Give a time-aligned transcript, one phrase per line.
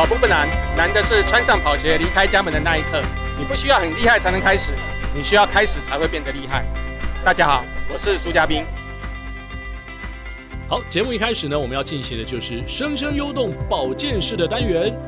[0.00, 3.02] 跑步不难，难的是穿上跑鞋离开家门的那一刻。
[3.38, 4.72] 你不需要很厉害才能开始，
[5.14, 6.64] 你需要开始才会变得厉害。
[7.22, 7.62] 大家好，
[7.92, 8.64] 我是苏嘉宾。
[10.66, 14.98] 好，节目一开始呢，我们要进行的就是生生优动保健室的单元。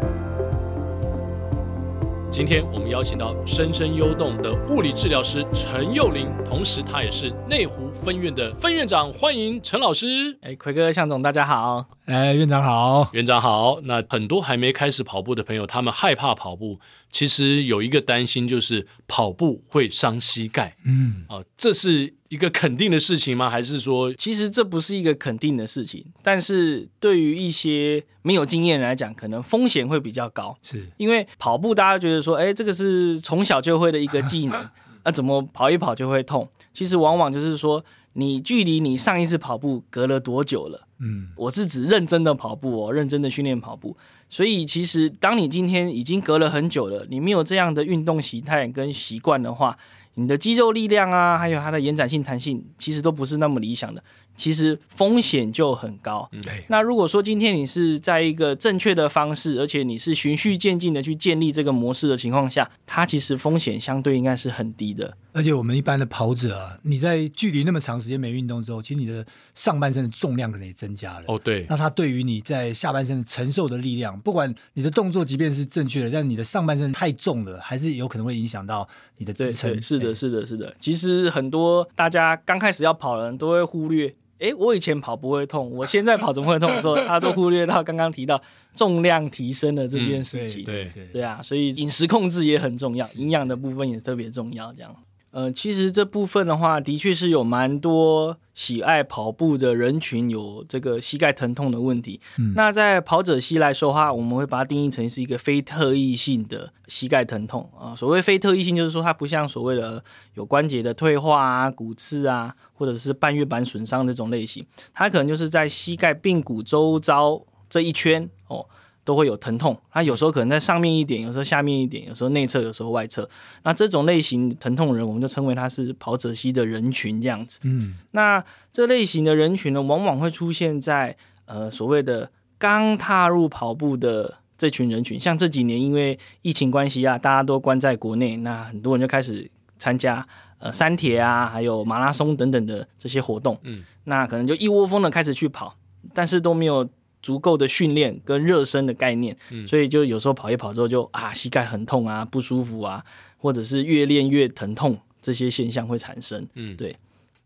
[2.30, 10.36] 今天我们邀请到生生优动的物理治疗师陈佑林，同时他也是内湖分院的分院长，欢迎陈老师。
[10.42, 11.86] 哎，奎哥、向总，大家好。
[12.06, 13.80] 哎，院长好，院长好。
[13.84, 16.80] 那很多还没开始跑步的朋友，他们害怕跑步，
[17.10, 20.76] 其实有一个担心就是跑步会伤膝盖。
[20.84, 23.48] 嗯，啊，这是一个肯定的事情吗？
[23.48, 30.58] 还是说，其实这不是一个肯定的事情，但是对于一些没有经验来讲，可能风险会比较高。
[30.60, 34.70] 是因为跑步，大家觉得说，哎，这个是从小就会的一个技能，那、
[35.08, 36.48] 啊、怎么跑一跑就会痛？
[36.72, 37.84] 其实往往就是说。
[38.14, 40.86] 你距离你上一次跑步隔了多久了？
[41.02, 43.96] 嗯，我是指认真的跑步哦，认真的训练跑步。
[44.28, 49.76] 所以其实当你今天已经隔了很久了，你没有这样的运动形态跟习惯的话，
[50.14, 54.02] 你的肌肉力量啊，还有它的延展性、弹性，其实都不是那么理想的。
[54.34, 56.28] 其实风险就很高。
[56.42, 56.64] 对。
[56.68, 65.16] 那如果说今天你是在一个正确的方式，而且你是循序渐进的去建立这个模式的情况下，它其实风险相对应该是很低的。
[65.34, 71.24] 而且我们一般的跑者啊，你在距离那么长时间没运动之后，其实你的上半身的重量可能也增加了。
[71.28, 71.64] 哦，对。
[71.70, 79.80] 那它对于你在下半身承受的力量，不管你的动作即便是正确的，但你的上半身太重了，还是有可能会影响到你的支撑。
[79.80, 80.74] 是的，是的，是的。
[80.78, 84.14] 其实很多大家刚开始要跑的人都会忽略。
[84.42, 86.68] 哎，我以前跑不会痛，我现在跑怎么会痛？
[86.68, 88.42] 的时候，他都忽略到刚刚提到
[88.74, 90.62] 重量提升的这件事情。
[90.62, 94.72] 嗯、对对对啊，所以饮食控制也很重要，营养的部分也特别重要。
[94.74, 94.92] 这样。
[95.32, 102.20] 呃，其实这部分的话，的确是有蛮多喜爱跑步的人群有这个膝盖疼痛的问题。
[102.38, 107.94] 嗯，那在跑者膝来说的话，我们会把它定义成是一个非特异性的膝盖疼痛啊。
[107.94, 110.04] 所谓非特异性，就是说它不像所谓的
[110.34, 118.66] 有关节的退化啊、骨刺啊，或者是半月板损伤这种类型，它可能就是在膝盖髌骨周遭这一圈哦。
[119.04, 123.28] 都会有疼痛，它有时候可能在上面一点，有时候下面一点，有时候内侧，有时候外侧。
[123.64, 127.58] 那这种类型疼痛人，我们就称为它是跑者膝的人群这样子。
[127.64, 135.18] 嗯，那这类型的人群呢，往往会出现在呃所谓的刚踏入跑步的这群人群。
[135.18, 140.24] 像这几年因为疫情关系啊，大家都关在国内，那很多人就开始参加
[140.58, 143.58] 呃山铁啊，还有马拉松等等的这些活动。
[143.64, 145.74] 嗯，那可能就一窝蜂的开始去跑，
[146.14, 146.88] 但是都没有。
[147.22, 153.04] 足够的训练跟热身的概念，嗯、所以就有时候跑一跑之后就啊膝盖很痛啊不舒服啊，
[153.38, 156.46] 或者是越练越疼痛，这些现象会产生。
[156.54, 156.96] 嗯，对。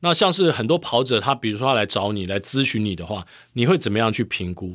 [0.01, 4.73] 那像是很多跑者，他比如说他来找你来咨询你的话，你会怎么样去评估？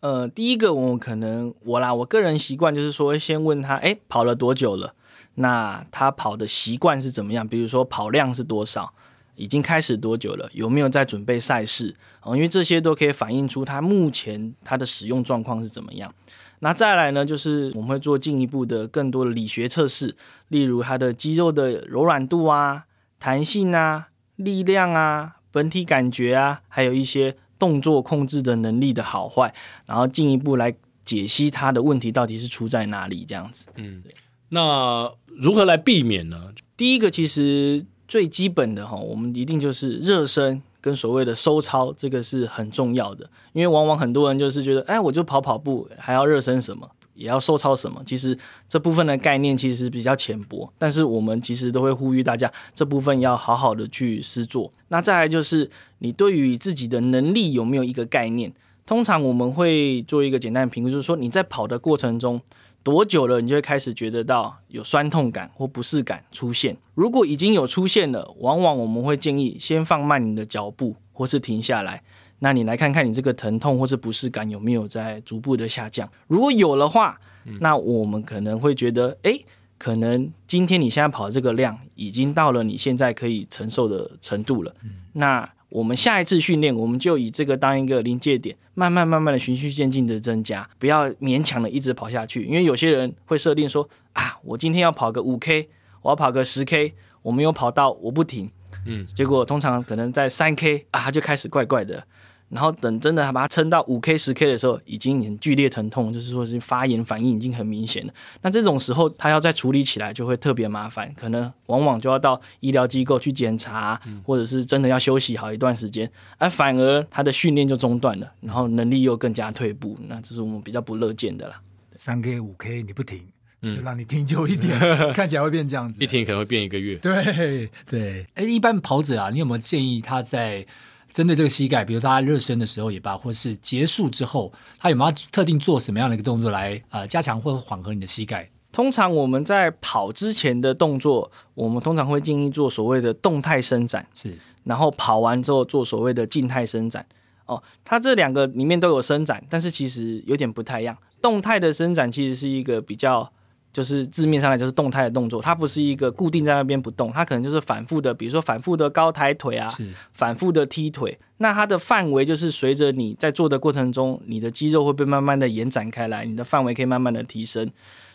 [0.00, 4.94] 呃，第一个我可能我啦，我个人习惯就是说先问他，哎，跑了多久了？
[5.36, 7.46] 那他跑的习惯是怎么样？
[7.46, 8.92] 比如说跑量是多少？
[9.34, 10.48] 已经开始多久了？
[10.52, 11.94] 有没有在准备赛事？
[12.22, 16.14] 哦，因为这些都可以反映出它目前它的使用状况是怎么样。
[16.60, 20.14] 那再来呢，就是我们会做进一步的更多的理学测试，
[20.48, 22.84] 例如它的肌肉的柔软度啊、
[23.18, 29.52] 弹性啊、力量啊、本体感觉啊，还有一些动作控制的能力的好坏，
[29.86, 30.72] 然后进一步来
[31.04, 33.66] 解析它的问题到底是出在哪里这样子。
[33.74, 34.04] 嗯，
[34.50, 36.52] 那如何来避免呢？
[36.76, 37.86] 第一个其实。
[38.12, 43.26] 最基本的哈，我们一定就是热身跟所谓的收操，这个是很重要的。
[43.54, 48.02] 因为往往很多人就是觉得，哎，我就跑跑步，还要热身什么，也要收操什么。
[48.04, 54.70] 其实这部分的概念其实比较浅薄，但是我们其实都会呼吁大家，这部分要好好的去施做。
[54.88, 55.70] 那再来就是
[56.00, 58.52] 你对于自己的能力有没有一个概念？
[58.84, 62.42] 通常我们会做一个简单的评估，就是说你在跑的过程中。
[62.82, 66.76] 多久了，你就会开始觉得到有酸痛感或不适感出现。
[66.94, 72.02] 如果已经有出现了，往往我们会建议先放慢你的脚步，或是停下来。
[72.40, 76.10] 那你来看看你这个疼痛或是不适感有没有在逐步的下降。
[76.26, 77.20] 如果有的话，
[77.60, 79.38] 那我们可能会觉得，哎，
[79.78, 84.74] 可能今天你现在跑的这个量已经到了你现在可以承受的程度了。
[85.12, 92.44] 那我们下一次训练，我们就以这个当一个临界点，慢慢慢慢的循序渐进的增加，不要勉强的一直跑下去。
[92.44, 95.68] 因为有些人会设定说啊，我今天要跑个五 K，
[96.02, 98.50] 我要跑个十 K，我没有跑到我不停，
[98.86, 102.04] 嗯，结果通常可能在三 K 啊，就开始怪怪的。
[102.52, 108.12] 然后等真的把它撑到五 K 十 K 的时候，已经很剧烈疼痛，就是说是发炎反应已经很明显了。
[108.42, 121.58] 那这种时候，他要再处理起来就会特别麻烦，可能往往就要到医疗机构去检查，或者是真的要休息好一段时间，而反而他的训练就中断了，然后能力又更加退步，那这是我们比较不乐见的啦。
[121.96, 123.22] 三 K 五 K 你不停，
[123.62, 126.02] 就让你停久一点，嗯、 看起来会变这样子。
[126.02, 126.96] 一停可能会变一个月。
[126.96, 130.66] 对对，哎，一般跑者啊，你有没有建议他在
[131.12, 138.50] 针对这个膝盖，比如大家热身的时候也罢，或是结束之后，他有没有特定做什么样的一个动作来呃加强或者缓和你的膝盖？
[138.72, 147.04] 通常我们在跑之前的动作，我们通常会建议做所谓的动态伸展，是，然后跑完之后做所谓的静态伸展。
[147.44, 150.96] 哦，它这两个里面都有伸展，但是其实有点不太一样。
[151.20, 153.30] 动态的伸展其实是一个比较，
[153.72, 159.72] 就是字面上来就是动态的动作，它不是一个固定在那边不动，它可能就是反复的，比如说反复的高抬腿啊，
[160.12, 161.18] 反复的踢腿。
[161.38, 167.68] 那它的范围就是随着你在做的过程中，你的肌肉会被慢慢的延展开来，你的范围可以慢慢的提升。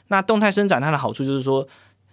[0.09, 1.67] 那动态伸展它的好处就是说，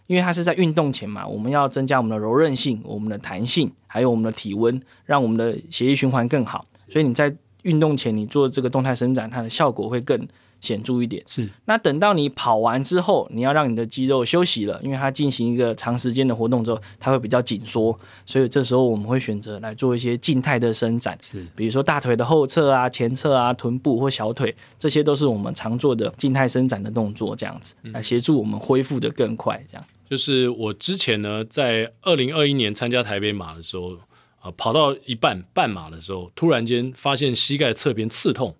[0.07, 6.67] 因为它是在运动前嘛，我们要增加我们的柔韧性、我们的弹性，还有我们的体温，让我们的血液循环更好。
[6.89, 7.33] 所以你在
[7.63, 10.27] 运动前你做这个动态伸展，它的效果会更
[10.65, 11.23] 显著一点。
[11.27, 11.47] 是。
[11.67, 17.97] 那等到你跑完之后，你要让你的肌肉休息了，因为它进行一个长时间的活动之后，它会比较紧缩。
[18.25, 21.47] 所以这时候我们会选择来做一些静态的伸展，是。
[21.55, 29.63] 比如说大腿的后侧啊、前侧啊、臀部或小腿，这些都是我们常做的静态伸展的动作，这样子来协助我们恢复的更快。
[29.71, 29.85] 这样。
[30.09, 33.99] 就是我之前呢，在二零二一年参加台北马的时候。
[34.45, 38.55] 啊，跑到一半半马的时候，突然间发现膝盖侧边刺痛。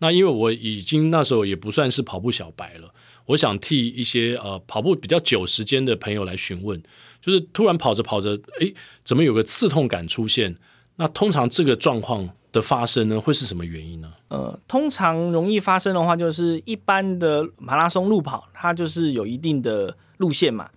[0.00, 2.92] 那因为我已经那时候也不算是跑步小白了，
[3.26, 6.82] 我想替一些呃跑步比较久时间的朋友来询问，
[7.22, 8.74] 就是突然跑着跑着，诶，
[9.04, 10.56] 怎么有个刺痛感出现？
[10.96, 14.12] 那通常这个状况的发生呢，会是什么原因呢？
[14.28, 20.68] 呃，通常容易发生的话，就是一般的马拉松路跑，它就是有一定的路线嘛。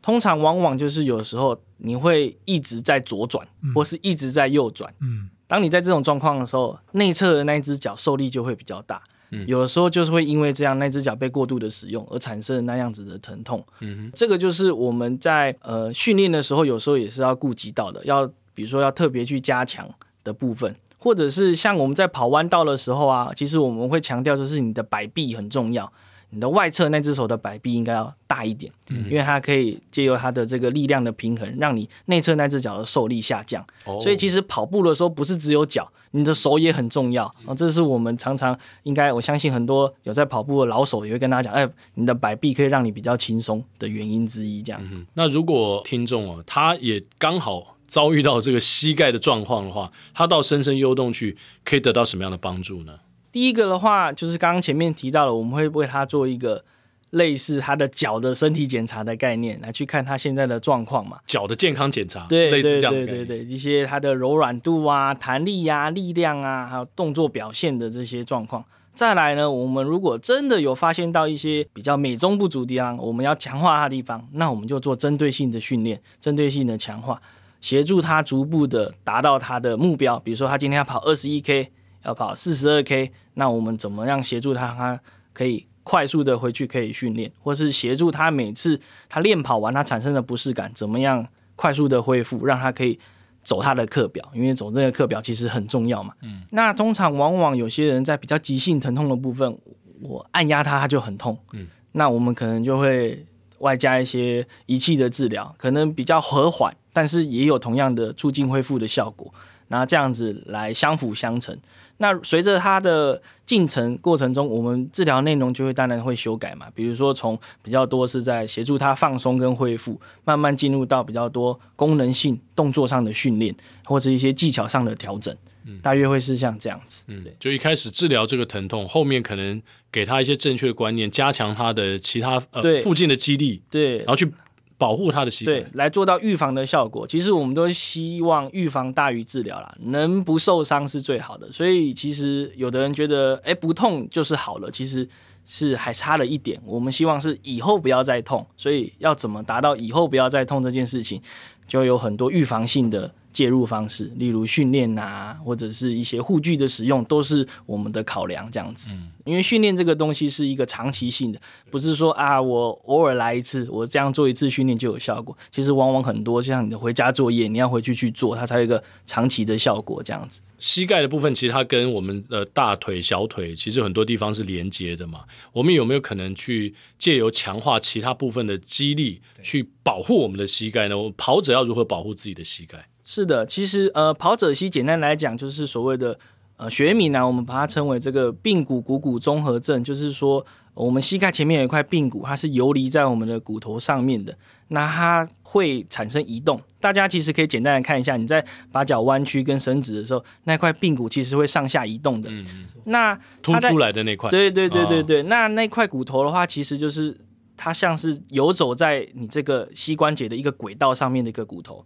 [0.00, 4.94] 通常往往就是有时候你会一直在左转，或是一直在右转。
[5.00, 9.02] 嗯，当你在这种状况的时候，内侧的那一只脚受力就会比较大。
[9.30, 13.62] 嗯，有的时候就是会因为这样，那只脚被过度的使用而产生那样子的疼痛。
[13.80, 19.86] 嗯，这个就是我们在呃训练的时候，有时候也是要顾及到的，要比如说要特别去加强
[20.24, 25.92] 的部分，或者是像我们在跑弯道的时候啊，其实我们会强调就是你的摆臂很重要。
[26.30, 33.64] 你的外侧那只手的摆臂应该要大一点，嗯，因为它可以借由它的这个力量的平衡，让你内侧那只脚的受力下降。
[33.84, 33.98] 哦。
[34.00, 37.54] 所以其实跑步的时候不是只有脚，你的手也很重要啊。
[37.56, 44.62] 这是我们常常应该，我相信很多有在跑步的老手也会跟大家讲，哎，你的摆臂可以让你比较轻松的原因之一。
[44.62, 44.80] 这样。
[44.92, 45.06] 嗯。
[45.14, 52.92] 那如果听众啊，他也刚好遭遇到这个膝盖的状况的话，他到深深幽洞去可以得到什么样的帮助呢？
[53.38, 56.64] 第一个的话，就是刚刚前面提到了，我们会为他做一个
[57.10, 61.20] 类似他的脚的身体检查的概念，来去看他现在的状况嘛。
[61.24, 68.64] 脚的健康检查，对，类似这样对对对对，一些他的柔软度啊、弹力呀、啊、力量啊，还有动作表现的这些状况。
[68.92, 77.22] 再来呢，我们如果真的有发现到一些比较美中不足的地方，我们要强化他的地方，那我们就做针对性的训练，针对性的强化，
[77.60, 80.18] 协助他逐步的达到他的目标。
[80.18, 81.70] 比如说，他今天要跑二十一 K。
[82.08, 84.74] 要跑四十二 K，那我们怎么样协助他？
[84.74, 85.00] 他
[85.32, 92.98] 可以快速的回去可以训练，或是协助他每次他练跑完他产生的不适感，怎么样快速的恢复，让他可以
[93.42, 96.14] 走他的课表，因为走这个课表其实很重要嘛。
[96.22, 99.58] 嗯，那通常往往有些人在比较急性疼痛的部分，
[100.00, 101.38] 我按压他他就很痛。
[101.52, 103.24] 嗯，那我们可能就会
[103.58, 109.32] 外加一些仪器的治疗，可能比较和缓，但是也有同样的促进恢复的效果。
[109.70, 111.54] 那这样子来相辅相成。
[111.98, 116.66] 那随着它的进程过程中，我们治疗内容就会当然会修改嘛。
[116.74, 125.36] 比如说从比较多是在协助他放松跟恢复，慢慢进入到比较多功能性动作上的训练，或者一些技巧上的调整。
[125.66, 127.02] 嗯，大约会是像这样子。
[127.08, 129.60] 嗯，就一开始治疗这个疼痛，后面可能
[129.92, 134.32] 给他一些正确的观念，加强他的其他呃附近的肌力，对，然后去。
[134.78, 137.06] 保护他的膝盖，对，来做到预防的效果。
[137.06, 141.50] 其实我们都希望预防大于治疗啦，能不受伤是最好的。
[141.50, 145.06] 所以其实有的人觉得，哎，不痛就是好了，其实
[145.44, 146.62] 是还差了一点。
[146.64, 151.20] 我们希望是以后不要再痛，所以要怎么达到以后不要再痛这件事情，
[151.66, 153.12] 就有很多预防性的。
[153.38, 158.50] 介入方式，例如训练啊，或者是一些护具的使用，都是我们的考量。
[158.50, 161.40] 这样子，嗯，因为训练这个东西是一个长期性的，
[161.70, 165.38] 不是说啊，我偶尔来一次，我这样做一次训练就有效果。
[165.52, 170.02] 其实往往很多，像你的回家作业，你要回去去做，它才有一个长期的效果。
[170.02, 175.20] 这样子，膝盖的部分其实它跟我们的大腿、小腿其实很多地方是连接的嘛。
[175.52, 180.98] 我们有没有可能去借由强化其他部分的肌力，去保护我们的膝盖呢？
[180.98, 182.87] 我们跑者要如何保护自己的膝盖？
[183.10, 186.18] 是的，其实呃，跑者膝简单来讲就是所谓的
[186.58, 194.36] 呃学名呢、啊，我们把它称为这个髌骨股骨综合症，就是说我们膝盖前面有一块髌骨，它是游离在我们的骨头上面的，
[194.68, 196.60] 那它会产生移动。
[196.80, 202.28] 大家其实可以简单的看一下，你在把脚弯曲跟伸直的时候，那块髌骨其实会上下移动的。
[202.30, 202.44] 嗯，
[202.84, 207.16] 那凸出来的那块，对对对对对，哦、那那块骨头的话，其实就是
[207.56, 211.82] 它像是游走在你这个膝关节的一个轨道上面的一个骨头。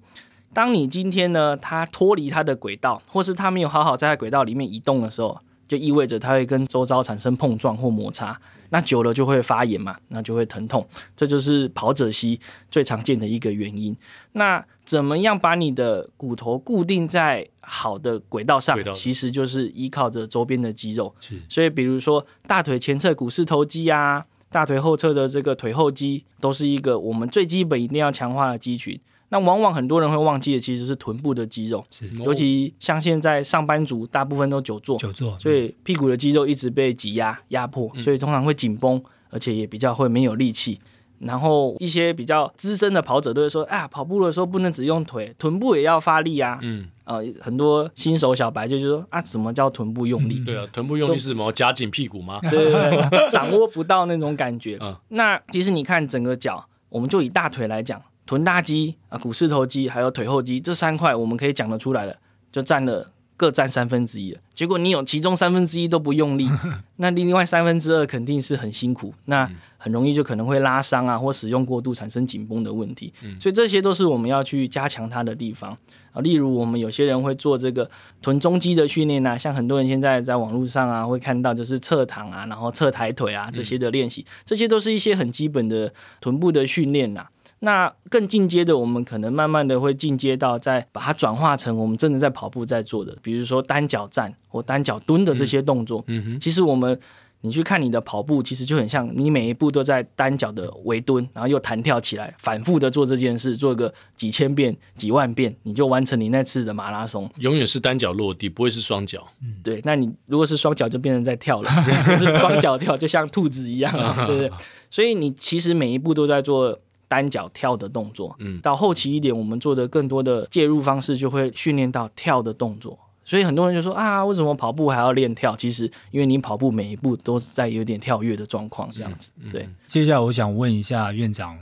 [0.54, 8.38] 当你今天呢，它脱离它的轨道，或是它没有好好在轨道里面移动的时候，就意味着它会跟周遭产生碰撞或摩擦，
[8.70, 12.38] 那久了就会发炎嘛，那就会疼痛，这就是跑者膝
[12.70, 13.96] 最常见的一个原因。
[14.32, 18.76] 那怎么样把你的骨头固定在好的轨道上？
[18.92, 21.14] 其实就是依靠着周边的肌肉。
[21.20, 29.00] 是，所以比如说大腿前侧股四头肌啊，大腿后侧的这个腿后肌，都是一个我们最基本一定要强化的肌群。
[29.32, 40.78] 那往往很多人会忘记的，其实是臀部的肌肉，是尤其像现在上班族，大部分都久坐，久坐，所以屁股的肌肉一直被挤压、压迫，所以通常会紧绷，而且也比较会没有力气。
[41.18, 51.50] 然后一些比较资深的跑者都会说：“啊，跑步的时候不能只用腿，臀部也要发力啊。”嗯，呃，很多新手小白就是说：“啊，什么叫臀部用力？”嗯、对啊，臀部用力是什么？
[51.52, 52.38] 夹紧屁股吗？
[52.50, 54.76] 对对对，掌握不到那种感觉。
[54.82, 58.02] 嗯，那其实你看整个脚，我们就以大腿来讲。
[58.32, 62.16] 臀大肌啊、股四头肌还有腿后肌这三块，我们可以讲得出来了，
[62.50, 64.40] 就占了各占三分之一了。
[64.54, 66.48] 结果你有其中三分之一都不用力，
[66.96, 69.46] 那另外三分之二肯定是很辛苦，那
[69.76, 73.12] 很容易就可能会拉伤啊，或使用过度产生紧绷的问题。
[73.38, 75.76] 所以这些都是我们要去加强它的地方
[76.12, 76.22] 啊。
[76.22, 77.90] 例如我们有些人会做这个
[78.22, 87.26] 臀中肌的训练啊，像很多人现在在网络上啊会看到就是侧躺啊，然后侧抬腿啊这些的练习，这些都是一些很基本的臀部的训练呐。
[87.64, 96.02] 那更进阶的，我们可能慢慢的会进阶到，再把它转化成我们真的在跑步在做的，比如说单脚站或单脚蹲的这些动作。
[96.08, 96.98] 嗯哼，其实我们
[97.42, 107.30] 你去看你的跑步，其实就很像你每一步都在单脚的微蹲，然后又弹跳起来，反复的做这件事，做个几千遍、几万遍，你就完成你那次的马拉松。
[107.38, 109.24] 永远是单脚落地，不会是双脚。
[109.40, 109.80] 嗯，对。
[109.84, 111.70] 那你如果是双脚，就变成在跳了，
[112.08, 113.92] 就是双脚跳，就像兔子一样，
[114.26, 114.50] 对不对？
[114.90, 116.80] 所以你其实每一步都在做。
[117.12, 122.98] 单脚跳的动作，嗯，到后期一点，我们做的更多的介入方式就会训练到跳的动作。
[123.22, 125.54] 所以很多人就说啊，为什么跑步还要练跳？
[125.54, 129.30] 其实因为你跑步每一步都是在有点跳跃的状况，这样子。
[129.52, 129.68] 对。
[129.86, 131.58] 接下来我想问一下院长，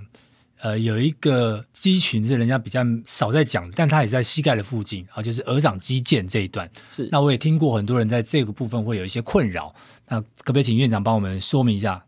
[0.61, 6.71] 呃，有一个肌群是人家比较少在讲，但它也在膝盖的附近啊，就是鹅掌肌腱这一段。
[6.92, 7.09] 是。
[7.11, 9.75] 那我也听过很多人在这个部分会有一些困扰，
[10.09, 12.04] 那可不可以请院长帮我们说明一下？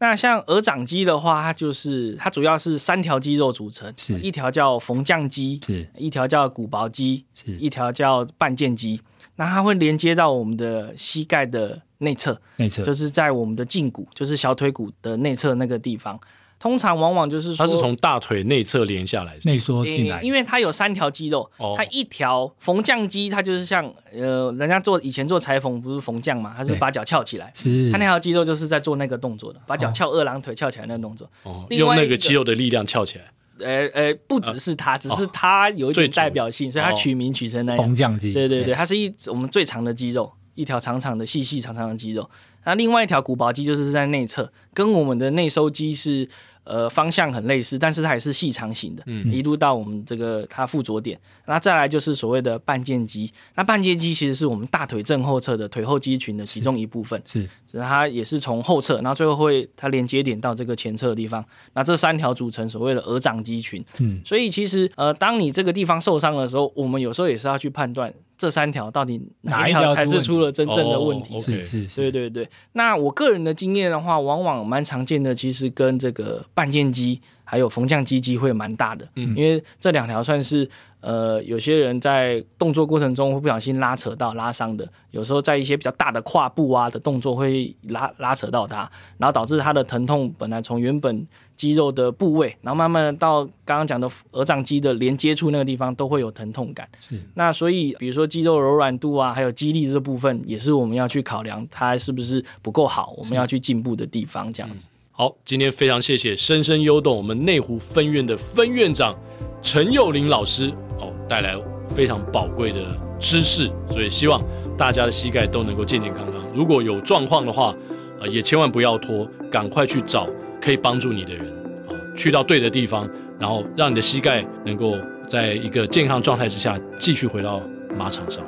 [0.00, 9.00] 那像鹅掌肌的话，它就是它主要是三条肌肉组成，是一条叫缝匠肌，是一条叫股薄肌，是一条叫半腱肌。
[9.36, 16.18] 那它会连接到我们的膝盖的内侧，内侧就是在我们的胫骨，就是小腿骨的内侧那个地方。
[16.58, 27.90] 通常往往就是说，它是从大腿内侧连下来，内缩进来，因为它有三条肌肉，哦、它一条缝匠肌，它就是像呃，人家做以前做裁缝不是缝匠嘛，它是把脚翘起来，是。
[27.92, 33.24] 它那条肌肉就是在做那个动作的，把脚翘二郎腿翘起来那个动作，哦，用那个肌肉的力量翘起来，
[33.60, 42.28] 呃呃，不只是它，只是它有一点代表性，所以它取名取成那样，缝匠肌，对对对，它是一我们最长的肌肉，一条长长的、细细长长的肌肉，
[42.68, 46.28] 那另外一条股薄肌就是在内侧，跟我们的内收肌是。
[46.64, 51.18] 呃，方向很类似，但是它也是细长型的，嗯，一路到我们这个它附着点。
[51.46, 61.42] 那再来就是所谓的半腱肌，那半腱肌其实是我们大腿正后侧的腿后肌群的其中一部分，是，所以它也是从后侧，然后最后会它连接点到这个前侧的地方。
[61.72, 68.12] 那这三条组成所谓的鹅掌肌群，嗯，所以其实呃，当你这个地方受伤的时候，我们有时候也是要去判断。
[68.38, 71.40] 这三条到底哪一条才是出了真正的问题？
[71.40, 72.48] 是是是，对对对。
[72.72, 79.08] 那我个人的经验的话，往往蛮常见的，其实跟这个半腱肌还有缝匠肌机会蛮大的。
[79.16, 80.66] 嗯，因为这两条算是
[81.00, 91.26] 呃，有些人在动作过程中会不小心拉扯到拉伤的，有时候在一些比较大的跨步啊的动作会拉拉扯到它，然后导致它的疼痛本来从原本。
[91.58, 96.88] 肌肉的部位，然后慢慢的到刚刚讲的鹅掌肌的连接处那个地方都会有疼痛感。
[97.00, 104.50] 是，那所以比如说肌肉柔软度啊，还有肌力这部分，也是我们要去考量它是不是不够好，我们要去进步的地方。
[104.52, 104.88] 这样子。
[105.10, 109.12] 好，今天非常谢谢深深优动我们内湖分院的分院长
[109.60, 111.60] 陈佑林老师哦，带来
[111.90, 114.40] 非常宝贵的知识，所以希望
[114.76, 116.34] 大家的膝盖都能够健健康康。
[116.54, 117.74] 如果有状况的话，
[118.20, 120.28] 呃，也千万不要拖，赶快去找。
[120.60, 121.46] 可以帮助你的人
[121.88, 124.96] 啊，去到对的地方，然后让你的膝盖能够
[125.28, 127.60] 在一个健康状态之下继续回到
[127.96, 128.44] 马场上。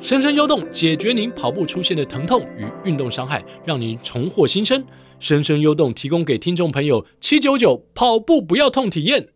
[0.00, 4.82] 生生优动解决您跑步出现的疼痛与运动伤害，让您重获新生。
[5.18, 9.28] 生生优动提供给听众朋友七九九跑步不要痛体验，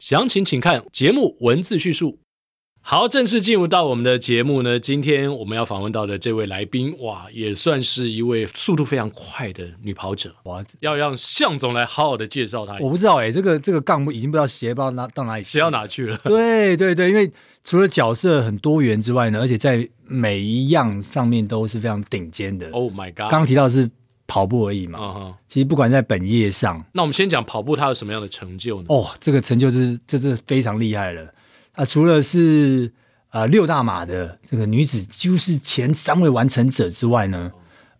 [0.00, 2.18] 详情请看节目文字叙述。
[2.90, 4.76] 好，正式进入到我们的节目呢。
[4.76, 10.34] 今天我们要访问到的这位来宾，哇，也算是一位速度非常快的女跑者。
[10.42, 12.76] 哇，要让向总来好好的介绍她。
[12.80, 16.18] 我不知道哎、欸，这个这个杠已经不知道斜不知道哪到哪里斜到哪去了。
[16.26, 17.30] 对对对，因为
[17.62, 22.68] 除了角色很多元之外呢，而且在每一样上面都是非常顶尖的。
[22.70, 23.18] Oh my god！
[23.18, 23.88] 刚刚提到的是
[24.26, 24.98] 跑步而已嘛。
[24.98, 25.34] Uh huh.
[25.46, 28.86] 其实不管在本业上，那我们先讲跑步，它有什么样的成就呢？
[28.88, 31.32] 哦，这个成就是这是非常厉害了。
[31.72, 32.92] 啊，除了是
[33.30, 37.50] 呃六大马的这个女子几乎是前三位完成者之外呢，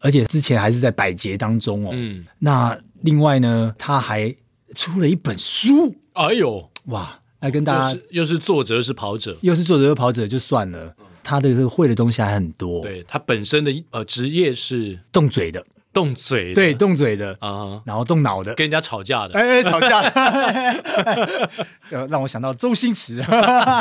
[0.01, 1.91] 而且之前还是在百捷当中哦。
[1.93, 4.35] 嗯，那另外呢，她还
[4.75, 5.95] 出了一本书。
[6.15, 12.83] 哎呦，哇，来跟大家又是，又是作者又是跑者，又是作者又跑者就算了，他的这个会的东西还很多。
[12.83, 15.65] 对，他本身的呃职业是动嘴的。
[15.93, 17.83] 动嘴，对，动嘴的啊，uh.
[17.85, 21.51] 然后动脑的，跟人家吵架的，哎，吵架的，
[22.09, 23.17] 让我想到周星驰，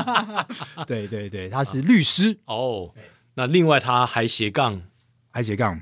[0.88, 2.56] 对对对，他是律师哦。
[2.56, 2.90] Oh,
[3.36, 4.82] 那另外他还斜杠，
[5.30, 5.80] 还斜杠，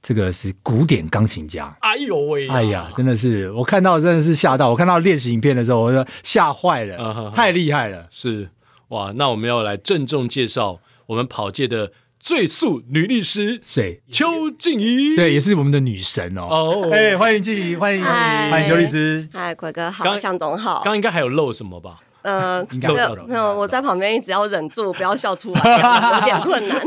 [0.00, 1.76] 这个是古典钢琴家。
[1.80, 7.30] 哎呦喂，哎呀，真的是，我看到真的是吓到，我看到练习影片的时候，我说吓坏了，uh.
[7.34, 8.06] 太厉害了。
[8.10, 8.48] 是
[8.88, 11.90] 哇，那我们要来郑重介绍我们跑界的。
[12.20, 14.02] 最速女律师，谁？
[14.10, 16.42] 邱静怡，对，也是我们的女神哦。
[16.50, 19.28] 哦，哎，欢迎静怡，欢迎，欢迎邱律师。
[19.32, 20.76] 嗨，奎哥好，向总好。
[20.76, 22.00] 刚刚应该还有漏什么吧？
[22.22, 23.56] 呃，应该没有，没有。
[23.56, 26.82] 我在旁边一直要忍住 不要笑出来，有点困难。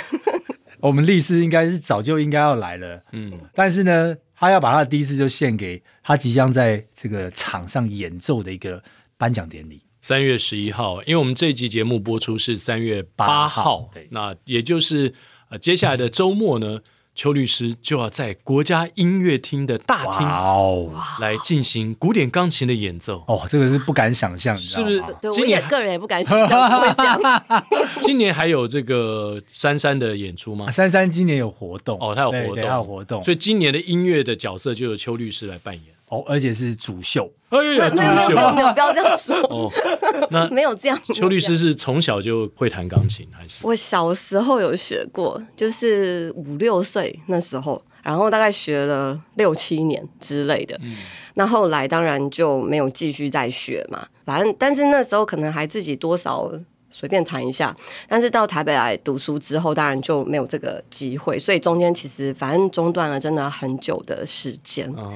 [0.80, 8.82] 我们律师应该是早就应该要来了，嗯，但是呢，他要把他的第一次就献给他即将在这个场上演奏的一个
[9.16, 9.82] 颁奖典礼。
[10.06, 15.14] 三月十一号，因为我们这一集节目播出是三月八号，对，那也就是
[15.48, 16.78] 呃接下来的周末呢，
[17.14, 20.90] 邱律师就要在国家音乐厅的大厅哦。
[21.20, 23.24] 来进行古典钢琴的演奏。
[23.26, 25.02] 哦，这个是不敢想象，是不是？
[25.22, 27.64] 对，我也个人也不敢想象。
[28.02, 30.70] 今年还有这个珊珊的演出吗？
[30.70, 31.98] 珊珊今年有活动。
[31.98, 35.93] 哦，她有活动，她有活动，所以今年的音乐的角色就由邱律师来扮演。
[36.14, 39.36] 哦，而且是主秀，哎呀，主秀，没有，不要这样说。
[39.50, 39.70] 哦，
[40.30, 40.96] 那没有这样。
[41.06, 43.66] 邱律师是从小就会弹钢琴，还是？
[43.66, 50.78] 我小时候有学过，就是五六岁那时候，然后大概学了六七年之类的。
[50.82, 50.96] 嗯，
[51.34, 54.06] 那后来当然就没有继续再学嘛。
[54.24, 56.50] 反正，但是那时候可能还自己多少
[56.90, 57.74] 随便弹一下。
[58.08, 64.88] 但是到台北来读书之后，当然就没有这个机会，所以中间其实反正中断了真的很久的时间。
[64.96, 65.12] 哦。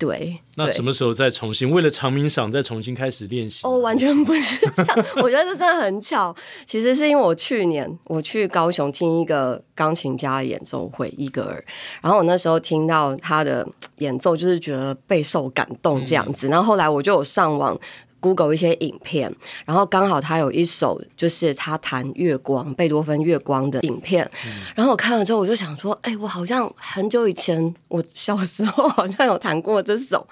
[0.00, 3.60] 对，那什么时候再重新为了长鸣赏再重新开始练习？
[3.64, 6.34] 哦，完全不是这样， 我觉得这真的很巧。
[6.64, 11.62] 其实是因为我去年我去高雄听一个钢琴家的演奏会，伊格尔，
[12.00, 16.48] 然后我那时候听到他的演奏，就是觉得备受感动这样子。
[16.48, 17.78] 嗯、然后后来我就有上网。
[18.20, 30.26] Google 一些影片，然后刚好他有一首就是他弹月光，贝多芬月光的影片，嗯、然后我看了之后，我就想说，哎，我好像很久以前，我小时候好像有弹过这首，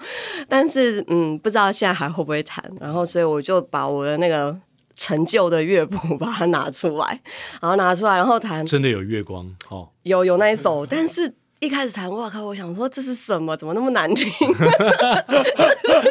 [0.47, 2.63] 但是嗯，不知道现在还会不会弹。
[2.79, 4.55] 然后所以我就把我的那个
[4.95, 7.19] 陈旧的乐谱把它拿出来，
[7.59, 11.33] 然后拿出来，然后弹，真的有月光哦，有有那一首，但是。
[11.59, 12.43] 一开始弹，哇靠！
[12.45, 13.55] 我想说这是什么？
[13.57, 14.25] 怎么那么难听？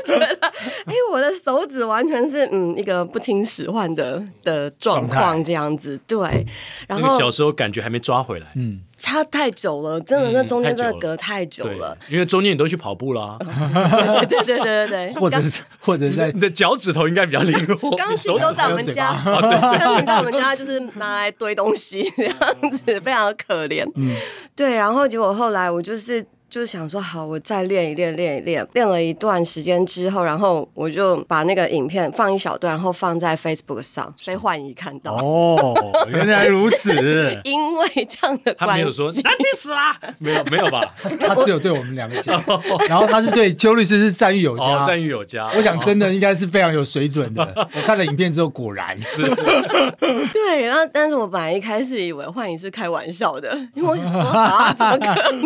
[0.04, 0.26] 觉得，
[0.84, 5.98] 哎，我的手指完全是嗯一个不听使唤的的状况这样子。
[6.06, 6.46] 对，
[6.86, 8.82] 然后小时候感觉还没抓回来，嗯。
[8.98, 11.96] 差太久了，真的，那中间真的隔太久了。
[12.10, 13.38] 因为中间你都去跑步了，
[14.28, 15.12] 对对对对对对。
[15.20, 15.40] 或者
[15.78, 17.96] 或者在 你的脚趾头应该比较灵活。
[17.96, 22.36] 钢琴都在我们家，钢琴在我们家就是拿来堆东西这样
[22.72, 23.88] 子，非常的可怜。
[23.94, 24.16] 嗯，
[24.56, 24.74] 对。
[24.74, 26.24] 然后结果后来我就是。
[26.50, 35.12] 就是想说好，我再练一练，练一练，练了一段时间之后，然后我就把那个影片放一小段，然后放在 Facebook 上，被幻怡看到。
[35.12, 35.74] 哦，
[36.08, 36.88] 原来如此。
[37.44, 40.94] 因为这样的关系，他没有说难听死啦，没有没有吧？
[41.20, 42.42] 他只有对我们两个讲，
[42.88, 45.46] 然后他是对邱律师是赞誉有加，赞誉有加。
[45.54, 47.68] 我想真的应该是非常有水准的。
[47.74, 49.22] 我看了影片之后，果然 是。
[50.32, 55.42] 对，然后但是我本来一开始以为幻怡是开玩笑的，因为我想啊，怎么可能？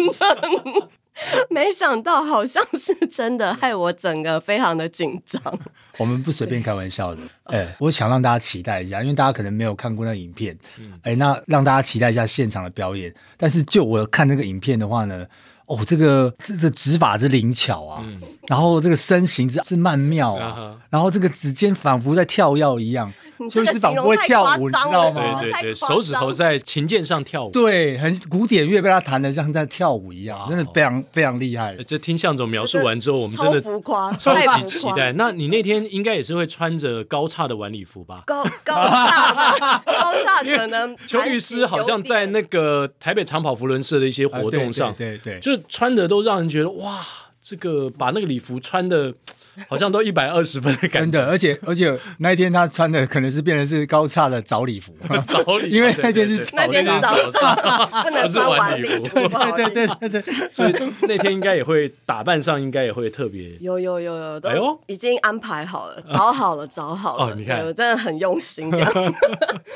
[1.51, 5.41] 没想到好像是真的，害我整个非常的紧张。
[5.99, 10.57] 我们不随便开玩笑的，哎、欸，我想让大家期待一下，因为大家可能没有看过那个影片，
[11.03, 13.15] 哎、那让大家期待一下现场的表演。
[13.37, 15.27] 但是就我看那个影片的话呢，
[15.67, 23.13] 哦，这个这这指法之灵巧啊，嗯、然后这个身形之之曼妙啊，嗯、然后这个指尖仿佛在跳跃一样。
[23.49, 25.41] 邱律师仿佛会跳舞，你知道吗？
[25.41, 31.77] 对对对，手指头在琴键上跳舞，对，很古典乐被他弹的像在跳舞一样，真的非常非常厉害。
[31.87, 35.13] 这听向总描述完之后，我们真的浮夸，超级期待。
[35.13, 38.23] 那你那天应该也是会穿着高叉的晚礼服吧？
[38.27, 40.97] 高高叉，高叉 可能。
[41.07, 47.01] 邱律师好像在那个台北长跑扶轮社的一些活动上，对对，就穿的都让人觉得哇，
[47.43, 49.15] 这个把那个礼服穿的。
[49.69, 54.95] 好像都一百二十分的感觉，真的，而且而且那一天他穿的可能是变成是高叉的早礼服，
[55.27, 57.57] 早礼， 因为那天是那天是早上，
[58.03, 68.71] 不能穿晚礼服，对对对对对，所以那天应该也会打扮上，应该也会特别有有有有，哎呦，已经安排好了，找好了找好了，哦，你看，真的很用心，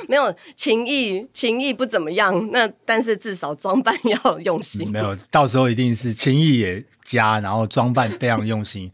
[0.08, 8.90] 没有情谊情谊不怎么样，那但是至少装扮要用心，没有，到时候一定是情谊也加，然后装扮非常用心。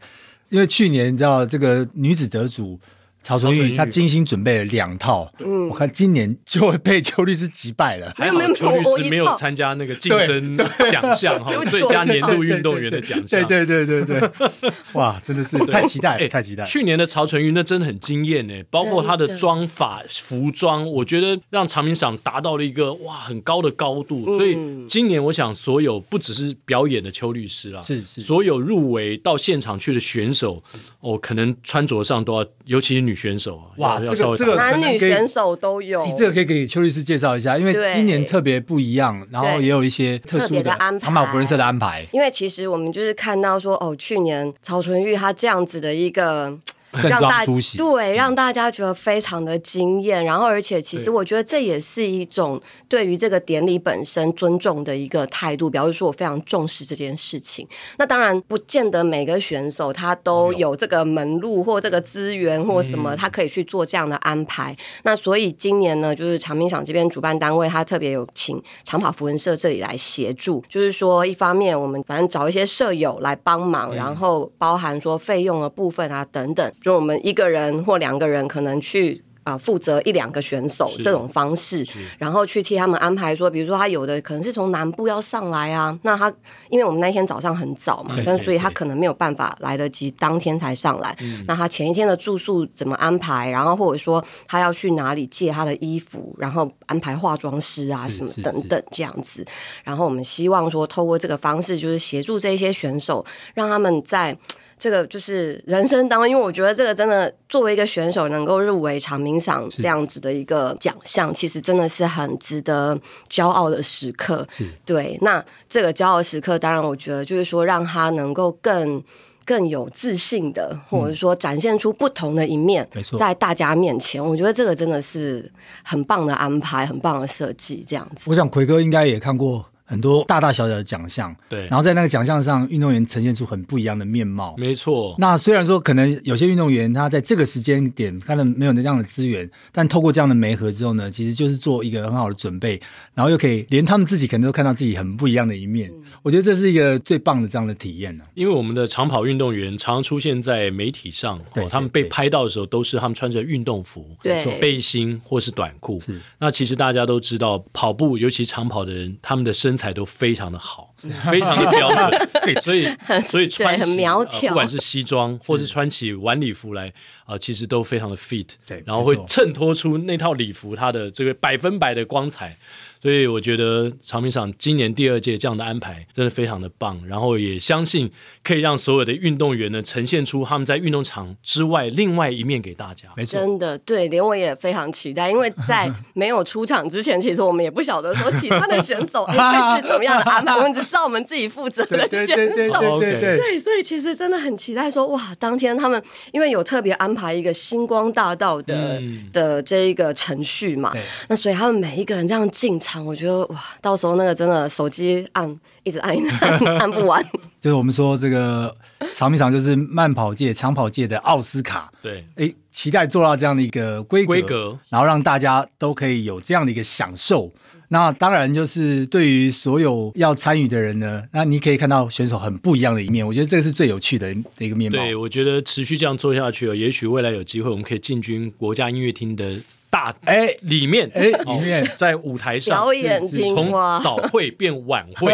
[0.53, 2.79] 因为去年你知道这个女子得主。
[3.23, 8.11] 曹纯玉他精心准备了两套，嗯，我看今年就会被邱律师击败了。
[8.17, 10.57] 还好邱律师没有参加那个竞争
[10.91, 13.41] 奖项哈，最佳年度运动员的奖项。
[13.47, 16.65] 对对对对对，哇，真的是太期待了，太期待。
[16.65, 24.25] 去年的曹纯玉那真的很惊艳呢，包括他的妆法、服装，我觉得让长明赏达到了一个哇很高的高度。
[24.37, 30.61] 所以今年我想，所有不只是表演的邱律师啊，是是，所有入围到现场去的选手，
[30.99, 33.12] 哦，可能穿着上都要，尤其是女。
[33.15, 42.05] 选手啊，哇，这个这个男女选手都有，你这个可以给邱律师介绍一下，因为今年特别不一样，然后也有一些特殊的安排，长跑福人社的安排。
[42.11, 46.57] 因为其实我们就是看到说，哦，去年曹纯玉他这样子的一个。
[47.09, 47.43] 让大
[47.77, 57.67] 对让大家觉得非常的惊艳，然后而且其实我觉得这也是一种对于这个典礼本身尊重的一个态度，表示说我非常重视这件事情。
[57.97, 64.75] 那当然不见得每个选手他都有这个门路或这个资源或什么，他可以去做这样的安排。
[65.03, 76.71] 那所以今年呢，就是长明赏这边主办单位他特别有请长跑扶轮社这里来协助，就是说一方面我们反正找一些舍友来帮忙，然后包含说费用的部分啊等等。
[76.83, 79.23] 就我们一个人或两个人可能去。
[79.45, 81.85] 啊，负责一两个选手这种方式，
[82.17, 86.33] 然后去替他们安排说，比如说他有的可能是从南部要上来啊，那他
[86.69, 91.13] 因为我们那天早上很早嘛，但所以他可能没有办法来得及当天才上来。
[91.45, 93.49] 那他前一天的住宿怎么安排？
[93.49, 99.45] 然后或者说他要去哪里借他的衣服，然后安排化妆师啊什么等等这样子。
[99.83, 104.37] 然后我们希望说，透过这个方式，就是协助这些选手，让他们在。
[104.83, 114.45] 这个就是人生当中，因为我觉得这个真的作为一个选手能够入围长鸣赏这样子的一个奖项，其实真的是很值得骄傲的时刻。
[114.83, 119.01] 对，那这个骄傲时刻，当然我觉得就是说让他能够更
[119.45, 122.85] 更有自信的，或者说展现出不同的一面，
[123.17, 125.49] 在大家面前，我觉得这个真的是
[125.81, 128.29] 很棒的安排，很棒的设计，这样子。
[128.29, 129.65] 我想奎哥应该也看过。
[129.85, 134.55] 很多大大小小的奖项，对，然后在那个奖项上，运动员呈现出很不一样的面貌。
[134.57, 135.15] 没错。
[135.17, 142.81] 那虽然说可能有些运动员他在这个时间点可能没有那样的资源，但透过这样的媒合之后呢，其实就是做一个很好的准备，
[143.13, 145.89] 然后又可以连他们自己可能都看到自己很不一样的一面。
[145.91, 148.31] 嗯、我觉得这是一个最棒的这样的体验呢、啊。
[148.35, 155.99] 因为我们的长跑运动员常常出现在媒体上，对、哦，他们被拍到的时候都是他们穿着运动服，对，背心或是短裤。
[155.99, 156.19] 是。
[156.39, 160.92] 那其实大家都知道，跑步尤其长跑的人，他们的身身材都非常的好，
[161.25, 162.29] 非常的标准，
[162.61, 162.87] 所以
[163.27, 166.87] 所以穿起、呃、不管是西装 或是穿起晚礼服来
[167.25, 172.57] 啊、呃，其实都非常的 fit，对，然后会衬托出那套礼服它的这个百分百的光彩。
[173.01, 178.09] 所以我觉得长明赏今年第二届这样的安排真的非常的棒，然后也相信
[178.41, 183.09] 可以让所有的运动员呢呈现出他们在运动场之外另外一面给大家。
[183.17, 192.35] 没错，真的对，连我也非常期待，因为在没有出场之前，其实我们也不晓得说其他的选手会是怎么样的安排，我们只知道我们自己负责的选手。
[192.35, 196.01] 对对对对对，对，所以其实真的很期待说哇，当天他们
[196.31, 200.93] 因为有特别安排一个星光大道的、嗯、的这一个程序嘛，
[201.27, 203.03] 那所以他们每一个人这样进场。
[203.03, 207.25] 我觉得哇，到时候那个真的手机按一直按一直按，按不完。
[207.59, 208.75] 就是我们说这个
[209.15, 211.91] 长明赏就是慢跑界、长跑界的奥斯卡。
[212.03, 217.51] 对，哎，期待做到这样的一个规格，规格，然后让大家都可以有这样的一个享受。
[217.93, 223.25] 那当然就是对于所有要参与的人呢，那你可以看到选手很不一样的一面。
[223.25, 224.97] 我觉得这个是最有趣的一个面貌。
[224.97, 229.55] 对，我觉得持续这样做下去哦，也许未来有机会我们可以进军国家音乐厅的。
[229.91, 233.21] 大哎，里面哎，里面在舞台上表演，
[233.53, 235.31] 从早会变晚会，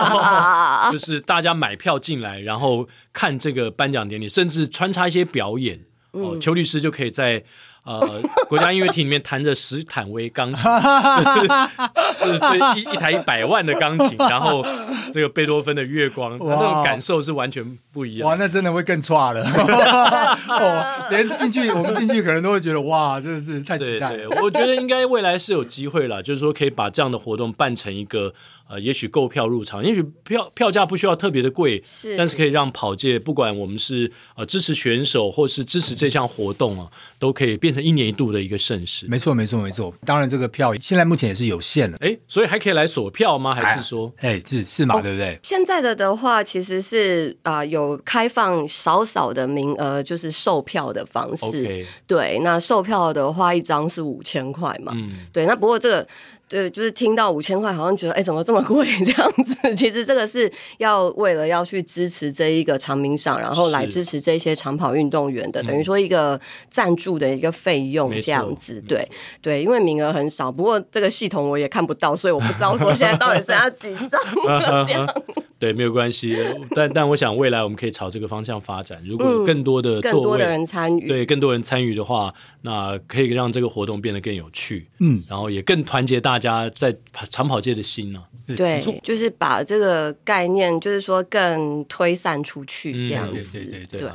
[0.90, 5.78] 就是大家买票进来，然后看这个颁奖典礼，甚至穿插一些表演。
[6.12, 7.44] 哦，邱律师就可以在
[7.90, 10.64] 呃，国家音乐厅里面弹着史坦威钢琴，
[12.20, 14.64] 就是这一一台一百万的钢琴，然后
[15.12, 18.28] 这个贝多芬的月光，那种感受是完全不一样。
[18.28, 19.42] 哇，那真的会更差了。
[20.46, 24.16] 哦，连进去我们进去可能都会觉得哇，真的是太期待了。
[24.18, 28.32] 对对，我觉得应该未来是有机会了，就是说可以把这样的活动办成一个。
[28.70, 39.08] 呃，也许购票入场，也许票票价不需要特别的贵，是，但是可以让跑界，不管我们是呃支持选手，或是支持这项活动啊，都可以变成一年一度的一个盛事。
[39.08, 39.92] 没错，没错，没错。
[40.06, 43.52] 当然，这个票现在目前也是有限的，哎，所以还可以来锁票吗？
[43.52, 45.36] 还是说，哎，是是嘛，对不对？
[45.42, 51.66] 现在的的话，其实是啊、呃，有开放少少的名额，就是售票的方式。
[51.66, 51.84] Okay.
[52.06, 54.92] 对，那售票的话，一张是五千块嘛。
[54.94, 55.44] 嗯，对。
[55.46, 56.06] 那不过这个。
[56.50, 59.74] 对，就是听到五千块，好像觉得哎，怎么这么贵 这样子？
[59.76, 68.82] 其实这个是要为了要去支持这一个长鸣赏，然后来支持这些长跑运动员的，等于说一个赞助的一个费用这样子。
[68.88, 69.08] 对
[69.40, 74.20] 对，因为名额很少，不过这个系统我也看不到，所以我不知道说现在到底剩下几张
[74.84, 75.06] 这样。
[75.60, 76.34] 对，没有关系，
[76.74, 79.00] 但但我想未来我们可以朝这个方向发展。
[79.04, 84.88] 如果更多的座位、嗯、更多的人参与，对更多人参与的话，那可以让这个活动变得更有趣。
[85.00, 86.96] 嗯，然后也更团结大家在
[87.28, 88.56] 长跑界的心呢、啊。
[88.56, 93.58] 对，就是把这个概念，就是说更推散出去这样子。
[93.58, 94.00] 嗯、对对对对。
[94.00, 94.10] 对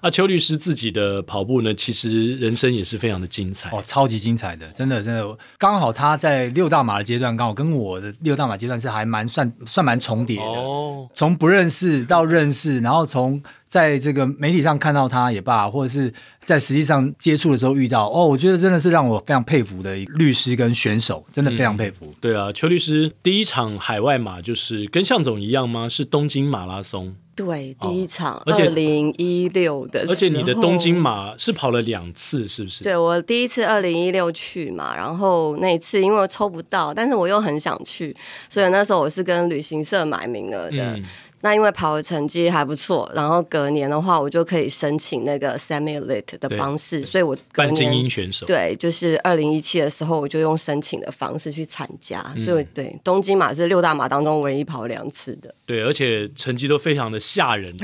[0.00, 3.70] 啊，邱律师自己的跑步呢，其实人生也是非常的精彩。
[3.70, 10.42] 哦，超级精彩的，真的真的，刚好他在六大马的阶段，刚好跟我的六大马阶段是还蛮算算蛮重叠的。
[10.42, 22.06] 哦，从不认识到认识，然后从在这个媒体上看到他也罢，或者是在实际上接触的时候遇到，哦，我觉得真的是让我非常佩服的律师跟选手，真的非常佩服。
[22.06, 25.88] 嗯、对啊，邱律师第一场海外马就是跟向总一样吗？
[25.88, 27.14] 是东京马拉松。
[27.36, 32.82] 对，第一场二零一六的时候，而且你的东京马是跑了两次，是不是？
[32.82, 38.12] 对，我第一次二零一六去嘛，然后那一次因为我抽不到，但是我又很想去，
[38.50, 40.94] 所以那时候我是跟旅行社买名额的。
[40.96, 41.04] 嗯
[41.40, 48.44] 那因为跑的成绩还不错，然后隔年的话，我就可以申请那个 semi elite 的方式，所以我半精英选手。
[48.46, 55.54] 对，就是二零一七的时候，我就用申请的方式去参加，嗯、所以对东京马是六大马当中唯一跑两次的。
[55.64, 57.76] 对，而且成绩都非常的吓人，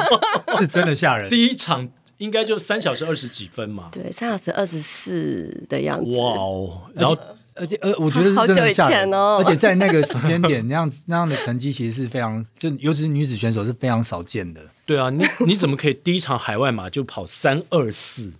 [0.58, 1.30] 是真的吓人。
[1.30, 3.88] 第一场应该就三小时二十几分嘛？
[3.90, 6.14] 对，三小时二十四的样子。
[6.16, 7.16] 哇哦，然后。
[7.58, 9.42] 而且呃，我觉得是真的吓人哦。
[9.44, 14.60] 而且在那个时间点， 那样子那样的成绩其实是非常，就尤其是女子选手是非常少见的。
[14.86, 18.32] 对啊，你你怎么可以第一场海外马就跑三二四？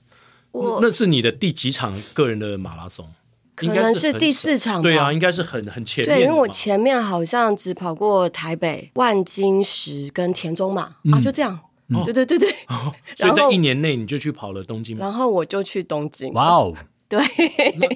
[0.81, 3.07] 那是你的第几场个人的马拉松？
[3.55, 4.81] 可能是第四场。
[4.81, 6.17] 对啊，应该是很很前面。
[6.17, 11.59] 对，因为我前面好像只跑过台北、万金石跟田中马、嗯、啊，就这样。
[11.89, 12.51] 嗯、对对对对。
[12.69, 16.33] 哦、 所以在一年内你就去跑了东京马，然后我就去东京。
[16.33, 16.75] 哇哦！
[17.09, 17.19] 对，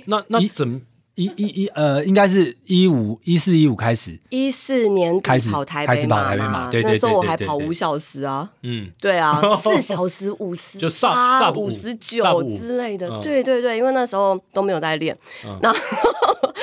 [0.07, 0.81] 那那那怎么？
[1.15, 15.17] 一一一呃，应该是一五一四一五开始，一四年开始跑台北马嘛，那时候我还跑五小时啊，嗯，对啊， 四小时五十八、五十九之类的，对对对，因为那时候都没有在练，
[15.61, 15.79] 然后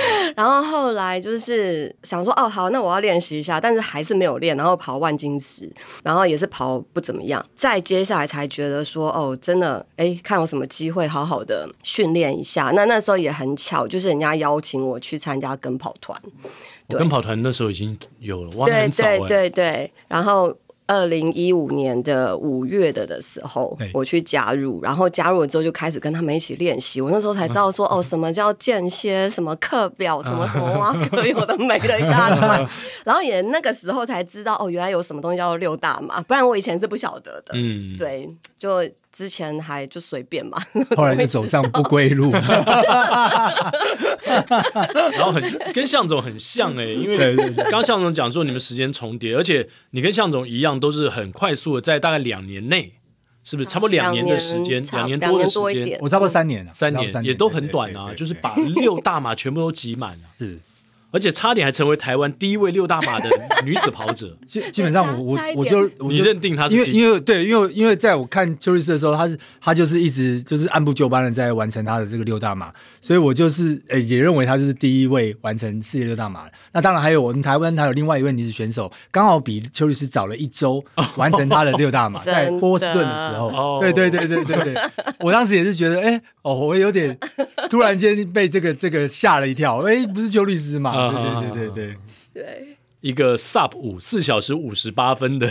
[0.36, 5.70] 然后后来就是想说，哦好，那我要练习一下，但是还是没有练，然后跑万金石，
[6.04, 14.30] 然后也是跑不怎么样，再接下来才觉得说，哦，真的，哎，看有什么机会好好的训练一下，那那时候也很巧，就是人家。
[14.40, 16.18] 邀请我去参加跟跑团，
[16.88, 19.92] 跟跑团那时候已经有了，对对对对。
[20.08, 20.56] 然后
[20.90, 27.00] 二零一五年的五月的的时候，我去加入，然后加入了之后就开始跟他们一起练习。
[27.00, 32.68] 我那时候才知道说，哦，什么叫间歇，什么课表，什么什么哇， 可有的没了一大堆。
[33.06, 37.54] 然后也那个时候才知道，哦，原来有什么东西叫做六大嘛，不然我以前是不晓得的。
[37.54, 38.84] 嗯，对，就。
[39.20, 40.58] 之前还就随便嘛，
[40.96, 42.32] 后来就 走上不归路，
[45.12, 52.94] 然后很跟向总很像哎、欸，因为刚刚象总讲说你们时间重叠，而且你跟向总一样都是很快速的，在大概两年内，
[53.44, 53.68] 是不是？
[53.70, 60.58] 差不多两年的时间，两年，年多的时间，我差不多三年，三年也都很短啊，就是把六大马全部都挤满了，是。
[61.12, 63.30] 而且差点还成为台湾第一位六大马的
[63.64, 64.36] 女子跑者。
[64.46, 76.46] 基基本上我我我就你认定她是因为因为对因为因为在我看邱律师的时候，他是他就是一直就是按部就班的在完成他的这个六大马，所以我就是诶也认为他就是第一位完成世界六大马。
[76.72, 80.84] 那当然还有我们台湾还有另外一位女子选手，刚好比邱律师早了一周
[81.16, 83.80] 完成他的六大马， 在波士顿的时候。
[83.82, 84.76] 对对对对对对，
[85.20, 87.18] 我当时也是觉得哎哦，我有点
[87.70, 90.92] 突然间被这个这个吓了一跳，哎不是邱律师嘛？
[91.12, 91.98] 对对对对对
[92.34, 95.48] 对，一个 sub 五四小时五十八分的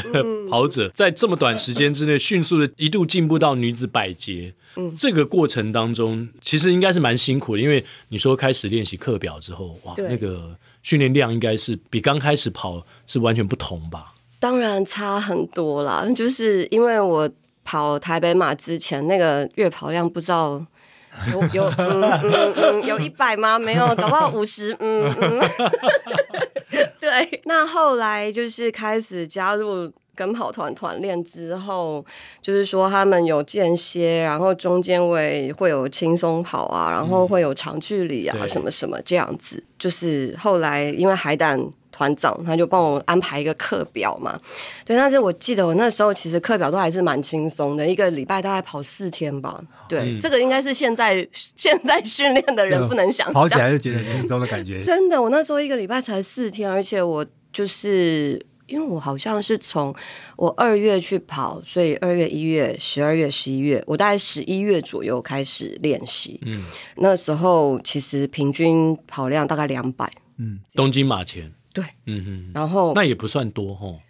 [0.51, 4.53] 跑者，在这么短时间之内迅速的一度进步到女子百捷。
[4.77, 14.15] 嗯，这个过程当中其实应该是蛮辛苦的，因为你说开始练习课表之后，哇，那个训练量应该是比刚开始跑是完全不同吧？
[14.39, 17.29] 当然差很多啦，就是因为我
[17.65, 20.65] 跑台北马之前那个月跑量不知道。
[21.33, 23.59] 有有嗯嗯嗯，有一百吗？
[23.59, 24.75] 没有，搞不好五十。
[24.81, 25.41] 嗯嗯，
[27.01, 27.41] 对。
[27.45, 32.05] 那后来就是开始加入跟跑团团练之后，
[32.41, 39.63] 就是说他们有间歇，然后中间会会有轻松跑啊，然后会有长距离啊，嗯、什么什么这样子。
[39.79, 41.71] 就是后来因为海胆。
[41.99, 44.39] 团长他就帮我安排一个课表嘛，
[44.85, 49.61] 对，但是我记得我那时候其实课表都还是蛮轻松的，一个礼拜大概跑四天吧。
[49.89, 54.79] 对，嗯、这个应该是现在 现在训练的人不能想象，跑起来就觉得很轻松的感觉。
[54.87, 59.93] 真的，我那时候一个礼拜才四天，而且我就是因为我好像是从
[60.37, 66.39] 我二月去跑，所以二月、一月、十二月、十一月，我大概十一月左右开始练习。
[66.47, 66.65] 嗯，
[66.99, 70.09] 那时候其实平均跑量大概两百。
[70.37, 71.53] 嗯，东京马前。
[71.81, 74.01] 对，嗯哼，然后那也不算多哦，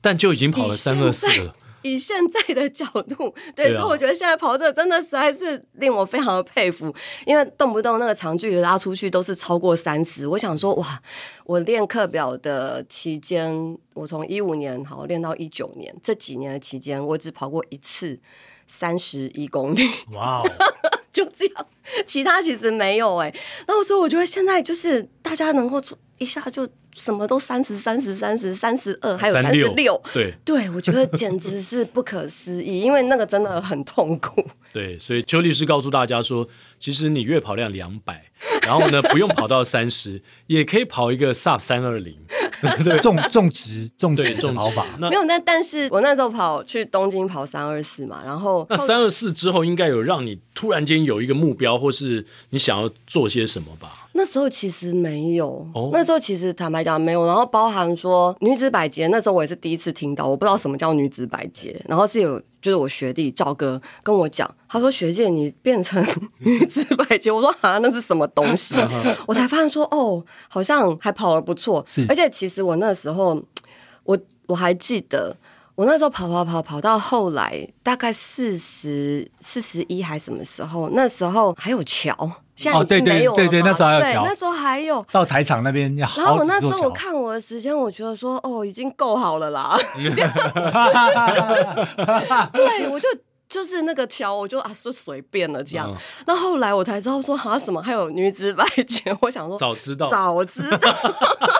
[0.00, 1.54] 但就已经跑了三二四了。
[1.82, 6.92] 以现在的角度，对，对啊，所以我觉得现在跑者真的实在是令我非常的佩服，
[7.24, 10.26] 因为动不动那个长距离拉出去都是超过三十。
[10.26, 11.00] 我想说，哇，
[11.44, 18.18] 我练课表的期间，我从一五年好练到一九年，这几年的期间，我只跑过一次
[18.66, 19.88] 三十一公里。
[20.10, 20.50] 哇哦，
[21.12, 21.66] 就这样，
[22.04, 23.32] 其他其实没有哎。
[23.68, 25.80] 那我说，我觉得现在就是大家能够
[26.18, 26.68] 一下就。
[26.98, 34.44] 什么都三十三十三十三十二，还有三十六，对 对，我觉得简直是不可思议，因为那个真的很痛苦。
[34.74, 36.46] 对，所以邱律师告诉大家说，
[36.78, 38.22] 其实你月跑量两百，
[38.62, 42.14] 然后呢，不用跑到三十，也可以跑一个 sub 三二零，
[42.84, 44.84] 对，重重值重对重跑法。
[44.98, 54.07] 那没有，那但是我那时候跑去东京跑三二四嘛，然后那三二四之后应该有让你突然间有一个目标，或是你想要做些什么吧？
[54.18, 66.04] 那时候其实没有，哦、那时候其实坦白讲没有，然后包含说女子百捷，那时候我也是第一次听到，我不知道什么叫女子百捷，然后是有就是我学弟赵哥跟我讲，他说学姐你变成
[66.40, 68.74] 女子百捷，我说啊那是什么东西？
[69.28, 73.40] 我才发现说哦，好像还跑得不错，是而且其实我那时候
[74.02, 75.36] 我我还记得。
[75.78, 80.90] 我那时候跑跑跑跑到后来，大概四十四十一还什么时候？
[80.92, 82.28] 那时候还有桥，
[82.58, 83.36] 现在已经没有了。
[83.36, 84.24] 对对对对，那时候还有桥。
[84.24, 86.28] 那时候还有到台场那边要好几座桥。
[86.28, 89.78] 然后我那时候我看我的时间，我觉得说哦，已经够好了啦。
[92.52, 93.08] 对，我就
[93.48, 95.94] 就是那个桥，我就啊说随便了这样。
[96.26, 100.92] 那、嗯、后来我才知道说啊什么还有女子百捷，我想说早知道早知道。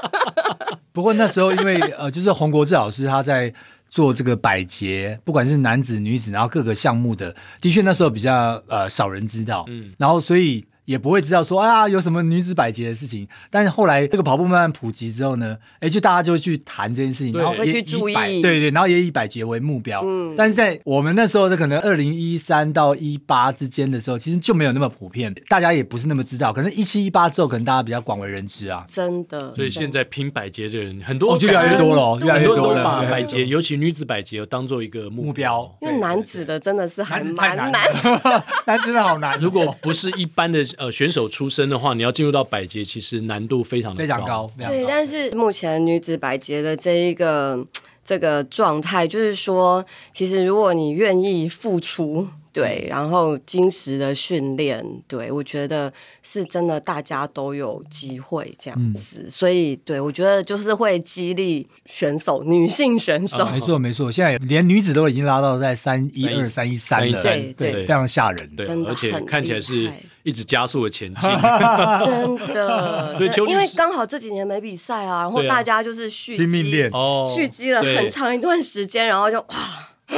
[0.92, 3.54] 不过那时候因为呃，就是洪国志老师他在。
[3.90, 10.62] 做这个百节，不管是男子、女子，然后各个项目的，的确那时候比较呃少人知道，嗯，然后所以。
[10.88, 20.00] 也不会知道说啊有什么女子百捷的事情，但是后来这个跑步慢慢普及之后呢，哎，就大家就会去谈这件事情，然后也去注意，对对，然后也以百捷为目标。
[20.02, 26.54] 嗯，但是在我们那时候，的可能二零一三到一八之间的时候，其实就没有那么普遍，大家也不是那么知道。
[26.54, 28.82] 可能一七一八之后，可能大家比较广为人知啊。
[28.90, 29.54] 真的。
[29.54, 32.82] 所以现在拼百捷的人很多，就越来越多了，越来越多了。
[32.82, 37.72] 把百捷，尤其女子百捷，当做一个目标，因为男子的真的是很难，难，
[38.64, 39.38] 男子的好难。
[39.38, 41.68] 如果不是一般的呃选手出身。
[41.68, 44.50] 的话，你要进入到百捷，其实难度非常的非常高。
[44.56, 47.66] 对，但是目前女子百捷的这一个
[48.04, 52.26] 这个状态，就是说，其实如果你愿意付出。
[52.50, 55.92] 对，然后精实的训练，对，我觉得
[56.24, 69.88] 是真的，大家都有机会这样子，嗯、所以对我觉得就是会激励选手，女性选手，啊、没错没错，现在连女子都已经拉到在三一二三一三了，对对，对，非常吓人，对，而且看起来是
[70.28, 71.22] 一直加速的前进，
[72.04, 76.90] 真的，对，因为刚好这几年没比赛啊，然后大家就是蓄积，拼命练，
[77.34, 79.56] 蓄积了很长一段时间，然后就哇。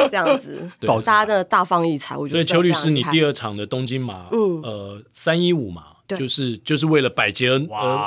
[0.09, 2.17] 这样子，大家真的大放异彩。
[2.17, 7.59] 我觉得，所以邱律师，你第二场的东京马，嗯，呃，三一五嘛，就是就是为了百捷而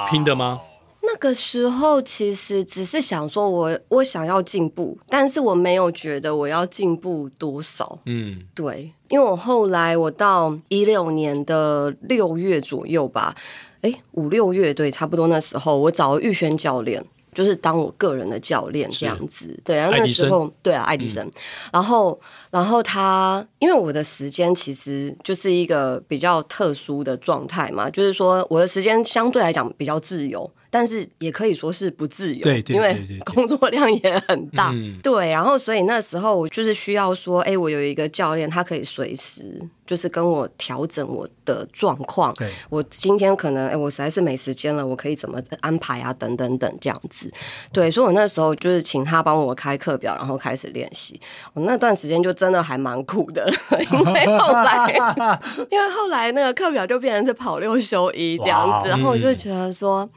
[0.09, 0.61] 拼的吗？
[1.01, 7.99] 那个时候其实只是想说我，我我想要进步，但是我没有觉得我要进步多少。
[8.05, 13.35] 嗯，对，因为我后来我到一六年的六月左右吧，
[13.81, 17.05] 哎，五六月对，差不多那时候，我找了玉轩教练。
[17.31, 21.31] 就是当我个人的教练这样子，对，然后那时候，对啊，爱迪生，嗯、
[21.73, 22.19] 然后，
[22.51, 30.49] 然后他，因为我的时间其实就是一个比较特殊的状态嘛，就是说我的时间相对来讲比较自由。
[30.73, 35.29] 但是也可以说是不自由，对对对对对因为工作量也很大，嗯对。
[35.29, 42.33] 然后所以那时候我就是需要说，哎，我有一个教练，他可以随时就是跟我调整我的状况。
[42.33, 46.11] 对，我今天可能哎，我实在是没时间了，我可以怎么安排啊？
[46.11, 47.31] 等等等这样子。
[47.71, 51.21] 对，所以我那时候就是请他帮我开课表，然后开始练习。
[51.53, 53.47] 我那段时间就真的还蛮苦的，
[53.93, 54.91] 因为后来
[55.69, 60.09] 因为后来那个课表就变成是跑六休一这样子，然后我就觉得说。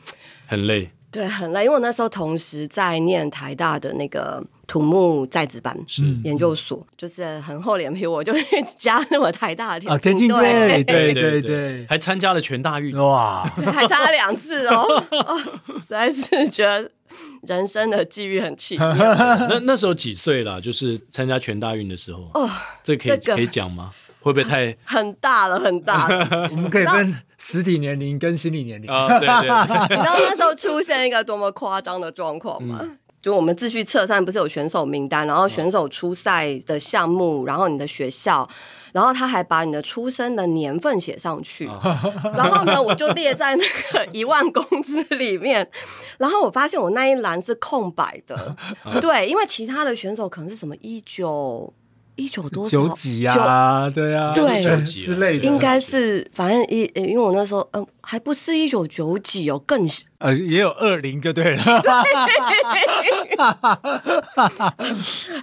[0.46, 8.32] 很累，对，很累，因为我那时候同时在念台大的那个土木在职班是研究所，嗯、就是很厚脸皮，我就
[8.78, 15.40] 加那么台大的田径队，对对对，还参加了全大运，哇，还参加两次哦， 哦，
[15.76, 16.90] 实在是觉得
[17.42, 18.94] 人生的际遇很奇妙。
[19.48, 20.60] 那那时候几岁了？
[20.60, 22.50] 就是参加全大运的时候，哦，
[22.82, 23.92] 这可以、这个、可以讲吗？
[24.26, 25.56] 会不会太很大了？
[25.60, 29.06] 很大了， 我们可以分实体年龄跟心理年龄啊。
[29.20, 32.80] 对对对， 你知道那时候出现一个多么夸张的状况吗？
[32.82, 38.48] 嗯、就我们秩序测算不是有选手名单，然后选手出赛的项目，然后你的学校，
[38.92, 41.70] 然后他还把你的出生的年份写上去，
[42.34, 45.70] 然后呢，我就列在那个一万公尺里面，
[46.18, 48.56] 然后我发现我那一栏是空白的，
[49.00, 51.72] 对，因为其他的选手可能是什么一九。
[52.16, 53.88] 一九多九几啊？
[53.90, 59.84] 对啊，对之类的，应该是反正一，因为我那时候嗯、呃，还不是一九九几哦，更
[60.18, 61.62] 呃也有二零就对了，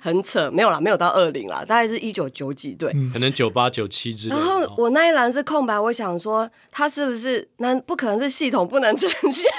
[0.01, 4.39] 很扯，没有啦，没有到二零啦，大概是一九九几对，可能九八九七之类的。
[4.39, 9.51] 然后我那一栏是空白，我想说他是不是那不可能是系统不能呈现？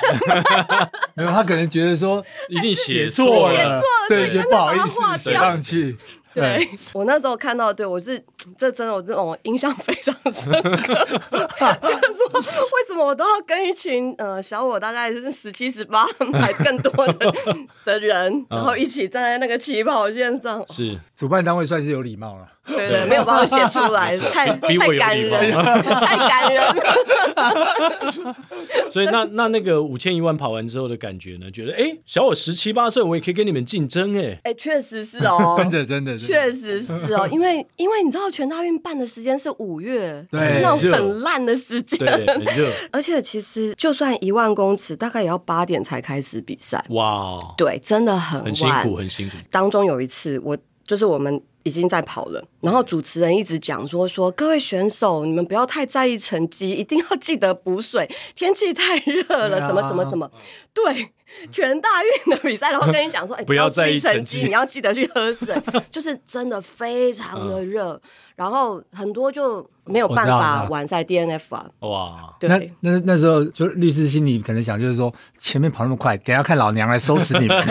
[1.15, 5.95] 没有，他可能觉得说 一定写错了，写错了，对，就不好意思写上去。
[6.35, 8.21] 对，我那时候看到，对我是
[8.59, 16.07] 这真的，我这种印象非常深刻，就是说为什么我都要跟一群呃小我大概是十七十八
[16.41, 17.35] 还更多的
[17.85, 20.65] 的人，然后一起站在那个起跑线上。
[20.69, 22.49] 是主办单位算是有礼貌了。
[22.67, 28.35] 对对，没有办法写出来，太太感人，太感人了。
[28.89, 31.51] 所以那那那个五千一万跑完之后的感觉呢？
[31.51, 34.41] 觉得哎，小我十七八岁，我也可以跟你们竞争哎。
[34.45, 42.71] 哎，确实是哦， 真的真的，确实是哦，因为因为你知道全大运办的时间是五月，对，那种很烂的时间，对，很热。
[42.91, 46.85] 而且其实就算一万公尺，大概也要八点才开始比赛。
[46.91, 49.37] 哇，对，真的很很辛苦，很辛苦。
[49.51, 50.57] 当中有一次，我
[50.87, 51.43] 就是我们。
[51.67, 60.31] 已经在跑了，然后主持人一直讲说说各位选手，你们不要太在意成绩，一定要记得补水，天气太热了，什么什么什么，
[60.75, 61.09] 对。
[61.53, 65.55] 全大运的比赛，然后跟你讲说，哎， 不要在意成绩，你要记得去喝水，
[65.91, 68.01] 就是真的非常的热，
[68.37, 71.67] 然后很多就没有办法完赛 DNF 啊。
[71.81, 77.67] 哇，对，那那那时候就律师心里可能想，就是说前面跑那么快，等下看老娘来收拾你们，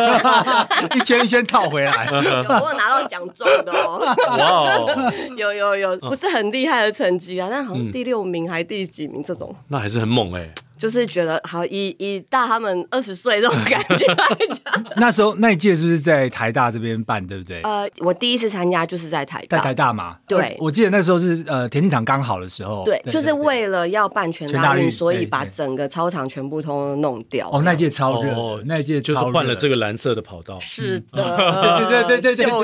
[0.95, 2.09] 一圈一圈套回来。
[2.11, 10.49] 有我拿到奖状的哦，哇，有有有，不是很厉害的成绩啊，但好像第六名还是第几名这种，那还是很猛哎。
[10.83, 17.61] 就是觉得好，以以大他们二十岁这种感觉来讲， 那时候那一届是不是在台大这边办，对不对？
[17.61, 20.17] 呃，我第一次参加就是在台大，在台大嘛。
[20.27, 27.49] 对，我记得那时候是呃田径场刚好的时候，对，就是为了要办全大运，所以把整个操场全部通弄掉。
[27.49, 30.59] 哦，那届超热，那届就是换了这个蓝色的跑道。
[30.59, 31.23] 是的，
[31.87, 32.59] 对对对对对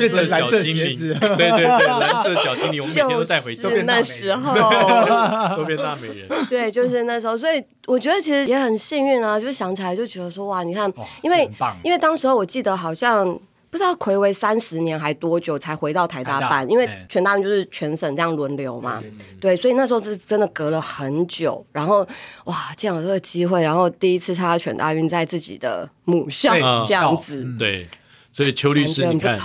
[0.00, 3.68] 对对，蓝色小精灵，对对对，蓝色小精灵，我们每天都带回家。
[3.84, 4.54] 那时候
[5.54, 6.26] 都变大美人。
[6.48, 7.57] 对，就是那时候，所以。
[7.86, 10.92] 我觉得其实也很幸运啊，就想起来就觉得说哇，你看，
[11.22, 11.48] 因为
[11.82, 13.26] 因为当时候我记得好像
[13.70, 19.02] 不知道睽违三十年还多久才回到台大办，因为全大运就是全省这样轮流嘛，
[19.40, 22.06] 对，所以那时候是真的隔了很久，然后
[22.44, 26.54] 哇，见有这个机会，然后第一次参加全大运在自己的母校
[26.84, 27.88] 这样子，对。
[28.38, 29.36] 所以邱律师，你看，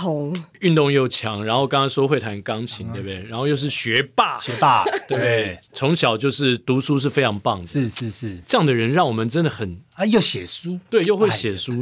[0.60, 3.24] 运动又强，然后刚刚说会弹钢琴，对不对？
[3.24, 5.58] 然后又是学霸，学霸，对？
[5.72, 11.72] 从小就是读书是非常棒的，是是是，这样的人让我们真的很啊，又写书，对，又会写书，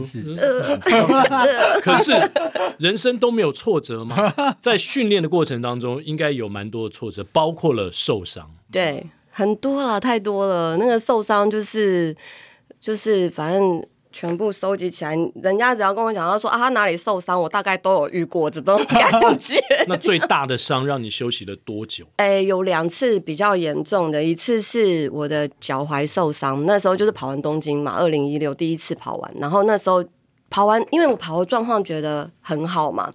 [1.82, 2.12] 可是
[2.78, 4.32] 人生都没有挫折吗？
[4.62, 10.78] 在训练的过程当中，应该有蛮多的挫折，包括了受伤，对，很多了，太多了。
[10.78, 12.16] 那个受伤就是
[12.80, 13.86] 就是反正。
[14.12, 19.60] 全部收集起来，人家只要跟我讲他说啊，他哪里受伤，我大概都有遇过这种感觉。
[19.88, 22.04] 那最大的伤让你休息了多久？
[22.16, 30.04] 哎、欸，有两次比较严重的，一次是我的脚踝受伤，那时候就是跑完东京嘛，二零一六第一次跑完，然后那时候
[30.50, 33.10] 跑完，因为我跑的状况觉得很好嘛，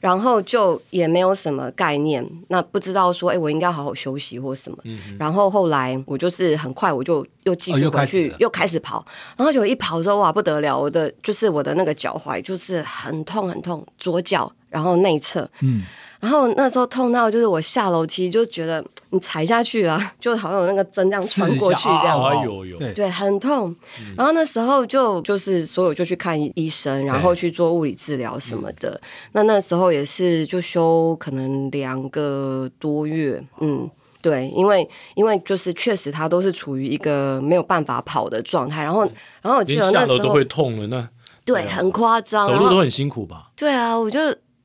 [0.00, 4.78] 然后就也没有什么概念，那不知道说，哎，我应该好好休息或什么。
[4.84, 9.04] 嗯、然后后来我就是很快我就又继续回去，哦、又，开又开始跑，
[9.36, 15.82] 然后就一跑之后哇不得了，我的就是我的那个脚踝就是很痛很痛，左脚然后内侧，嗯。
[16.18, 23.74] 然后那时候痛到就是我下楼梯就觉得你踩下去啊， 就好像有那个针这样穿过去这样，哎呦呦，对，很痛。
[24.16, 28.98] 然后那时候就就是所有就去看医生，然后去做物理治疗什么的。
[29.32, 33.88] 那那时候也是就休可能两个多月，嗯，
[34.22, 38.82] 对，因为因为就是确实他都是处于一个没有办法跑的状态。
[38.82, 39.04] 然后
[39.42, 41.08] 然后我记得那时候都会痛了，那
[41.44, 43.50] 对，很夸张，走路都很辛苦吧？
[43.54, 44.18] 对啊，我就。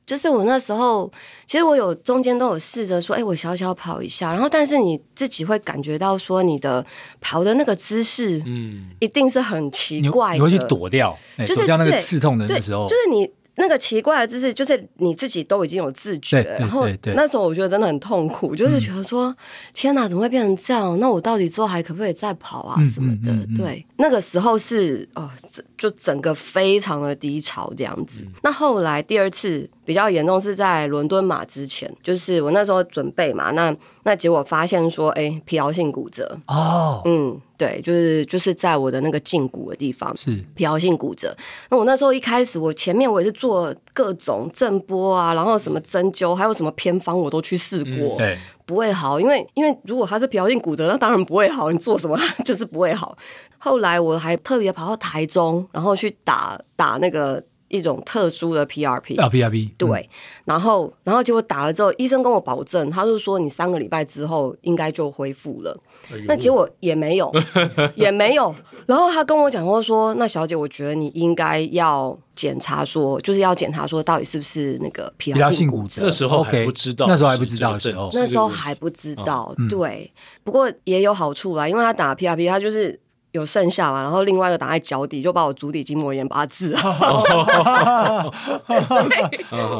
[0.04, 1.10] 就是我那时候，
[1.46, 6.84] 其实我有中间都有试着说，哎、欸，我小小跑一下，然后但是你自己会感觉到说，你的
[7.20, 13.30] 跑的那个姿势，嗯，一定是很奇怪的，你会去躲掉，就是躲掉那个刺痛的那时候，就是你。
[13.56, 19.34] 那个奇怪的姿势，就是你自己都已经有自觉了，然后那时候我觉得真的很痛苦，就是觉得说，
[19.74, 20.98] 天哪，怎么会变成这样？
[20.98, 23.32] 那我到底之后还可不可以再跑啊什么的？
[23.56, 25.30] 对，那个时候是哦，
[25.76, 28.22] 就整个非常的低潮这样子。
[28.42, 33.74] 那后来第二次比较严重是在伦敦马之前，就是我那时候准备嘛，那
[34.04, 37.40] 那结果发现说，哎，疲劳性骨折哦，嗯。
[37.58, 41.32] 对，就是就是在我的那个胫骨的地方，是疲劳性骨折。
[41.70, 48.16] 那我那时候一开始，我前面我也是做各种震波啊，然后什么针灸，还有什么偏方，我都去试过，
[48.64, 49.18] 不会好。
[49.18, 51.72] 因为因为如果他是疲劳性骨折，那当然不会好。
[51.72, 52.16] 你做什么
[52.46, 53.18] 就是不会好。
[53.58, 57.42] 后来我还特别跑到台中，然后去打打那个。
[57.72, 60.08] 一种特殊的 PRP 啊 PRP 对，嗯、
[60.44, 65.76] 然后然后结果打了之后，医生跟我保证，他就说你三个礼拜之后应该就恢复了。
[66.12, 67.32] 哎、那结果也没有，
[67.96, 68.54] 也没有。
[68.86, 76.02] 然后他跟我讲过说，那小姐，我觉得你应该要检查说，就是要检查说到底是不是那个疲劳性骨折。
[76.04, 79.54] 那时候还不知道，那时候还不知道的时候，那时候还不知道。
[79.70, 80.12] 对，
[80.44, 83.00] 不过也有好处啦，因为他打 PRP，他就是。
[83.32, 84.02] 有剩下嘛？
[84.02, 87.22] 然后另外一个打在脚底，就把我足底筋膜炎把它治好。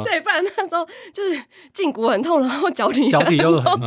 [0.05, 1.41] 对，不然那时候就是
[1.75, 3.81] 胫骨很痛，然后脚底 脚底又很痛。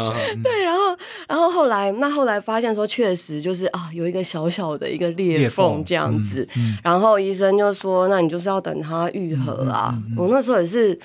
[0.43, 0.97] 对，然后
[1.27, 6.47] 然后后来那后来发现说，确实就是啊，有一个小小的一个裂缝这样子。
[6.83, 9.97] 然后医生就说，那你就是要等它愈合啊。
[10.15, 10.99] 我那时候也是。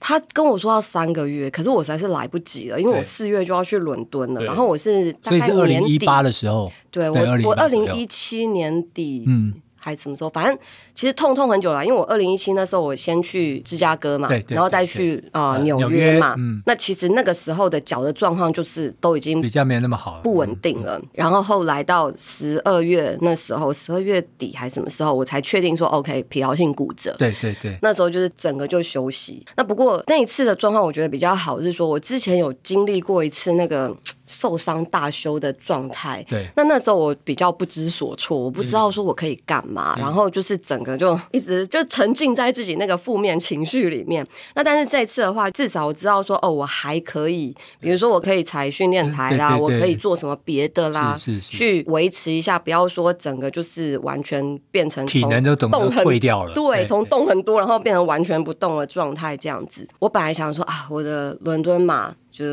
[0.00, 4.42] 他跟我说要三个月，可是我实在是来不及了，因为我四月就要去伦敦了。
[4.42, 9.54] 然后我是大概年底，所以是二零一八的时候，对，我我二零一七年底，嗯。
[9.78, 10.30] 还是什么时候？
[10.30, 10.58] 反正
[10.96, 16.34] 其实痛痛很久了，因为我二零一七那时候我先去芝加哥嘛，然后再去啊纽约嘛。
[16.38, 20.98] 嗯那其实那个时候的脚的状况就是都已经比较没有那么好，不稳定了。
[21.12, 27.14] 然后后来到十二月那时候，十二月底还什么时候，我才确定说 OK 疲劳性骨折。
[27.18, 29.44] 对对对，那时候就是整个就休息。
[29.54, 33.94] 那不过那一次的状况，我觉得比较好是说，我之前有经历过一次那个。
[34.26, 44.26] 受伤大休的状态，对，那那时候我比较不知所措，我不知道说我可以干嘛，嗯、然后就是整个就一直就沉浸在自己那个负面情绪里面。
[44.54, 59.86] 那但是这次的话，至少我知道说哦，我还可以，比如说我可以踩训练台啦，我可以做什么别的啦，是是是去维持一下，不要说整个就是完全变成体能都动很溃掉了，对，从动很多然后变成完全不动的状态这样子。
[59.98, 62.44] 我本来想说啊，我的伦敦马就。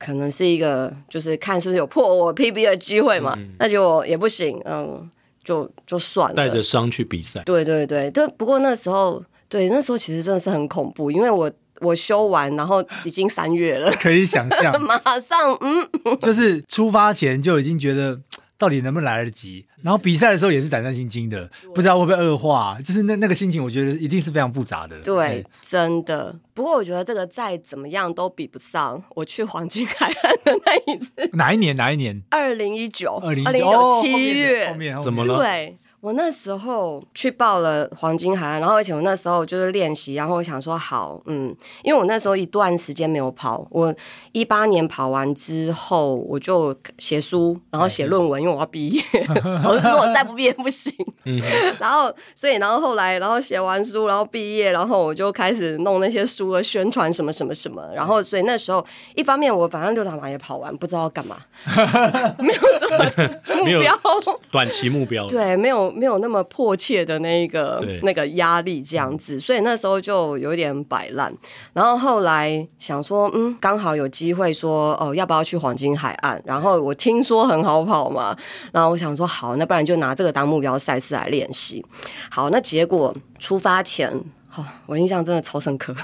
[0.00, 5.10] 可能是一个，就是看是不是有破我 PB 的机会嘛，嗯、那就也不行，嗯，
[5.48, 6.34] 就就算了。
[6.34, 7.40] 带着伤去比赛。
[7.46, 8.28] 对对对，但。
[8.36, 15.88] 不过那时候，对那时候其实真的是很恐怖，因为我我修完，然后已经三月了，可以想象， 马上嗯，
[16.20, 18.20] 就是出发前就已经觉得。
[18.58, 19.64] 到底能不能来得及？
[19.82, 22.76] 然后比赛的时候也是胆战心惊的，不知道会不会恶化。
[22.84, 24.98] 就是那那个心情，我觉得一定是非常复杂的。
[25.02, 26.36] 对，真的。
[26.52, 31.10] 不过我觉得这个再怎么样都比不上我去黄金海岸的那一次。
[31.34, 31.76] 哪一年？
[31.76, 32.20] 哪一年？
[32.30, 34.68] 二零一九，二零一九七月。
[34.68, 35.36] 后面，后面怎么了？
[35.36, 35.78] 对。
[36.00, 43.92] 我那时候去报了黄金海岸，然后而且我那时候就是练习，然后我想说好，嗯，因为我那时候一段时间没有跑，我
[44.30, 49.02] 一八年跑完之后我就写书，然后写论文，因为我要毕业，
[49.66, 50.94] 我就说我再不毕业不行，
[51.80, 58.86] 然后所以然后后来然后写完书，然后毕业，然后我就开始弄那些书的宣传什么什么什么，然后所以那时候
[59.16, 61.38] 一方面我反正六大马也跑完，不知道干嘛，
[62.38, 63.98] 没有什么目标，
[64.52, 65.87] 短期目标，对，没有。
[65.90, 71.32] 没有那么迫切的那个那个压力这样子，所以那时候就有点摆烂。
[71.72, 76.40] 然后后来想说，嗯，刚好有机会说，哦，要不要去黄金海岸？
[76.44, 78.36] 然后我听说很好跑嘛，
[78.72, 81.84] 然后我想说，好，那不然就拿这个当目标赛事来练习。
[82.30, 84.12] 好，那结果出发前，
[84.48, 85.94] 好、哦，我印象真的超深刻。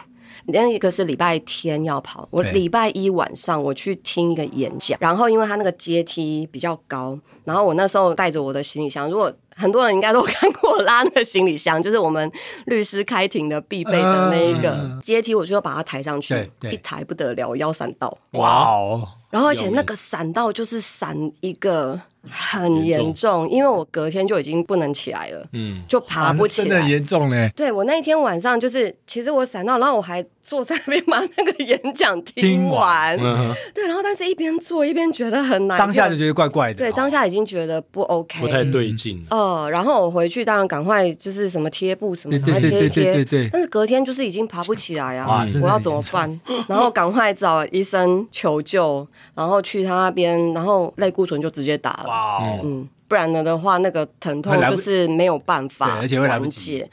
[0.47, 12.31] 那一个是礼拜天要跑，我礼拜一晚上我去听一个演讲，然后因为他那个阶梯比较高，然后我那时候带着我的行李箱，如果很多人应该都看过我拉那个行李箱，就是我们
[12.67, 19.09] 律师开庭的必备的那一个阶梯，我就要把它抬上去，一抬不得了，我腰闪到，哇哦！
[19.31, 22.01] 然后而且那个闪到就是闪一个。
[22.31, 27.53] 很严重，因为我隔天就已经不能起来了，嗯，就爬不起来，真的严重嘞。
[27.55, 39.25] 对，我那一天晚上就是，其实我闪到，然后我还坐在那边把那个演讲听完，听完对，然后但是一边做一边觉得很难，当下就觉得怪怪的，对，当下已经觉得不 OK，不太对劲。
[39.31, 46.41] 呃，然后我回去当然赶快就是什么贴布什么，赶快贴贴，对，但是隔天就是已经爬不起来啊，我要怎么办？
[46.69, 52.14] 然后赶快找医生求救，然后去他那边，然后类固醇就直接打了。
[52.63, 56.89] 嗯，不然了的话，那个疼痛就是没有办法缓解。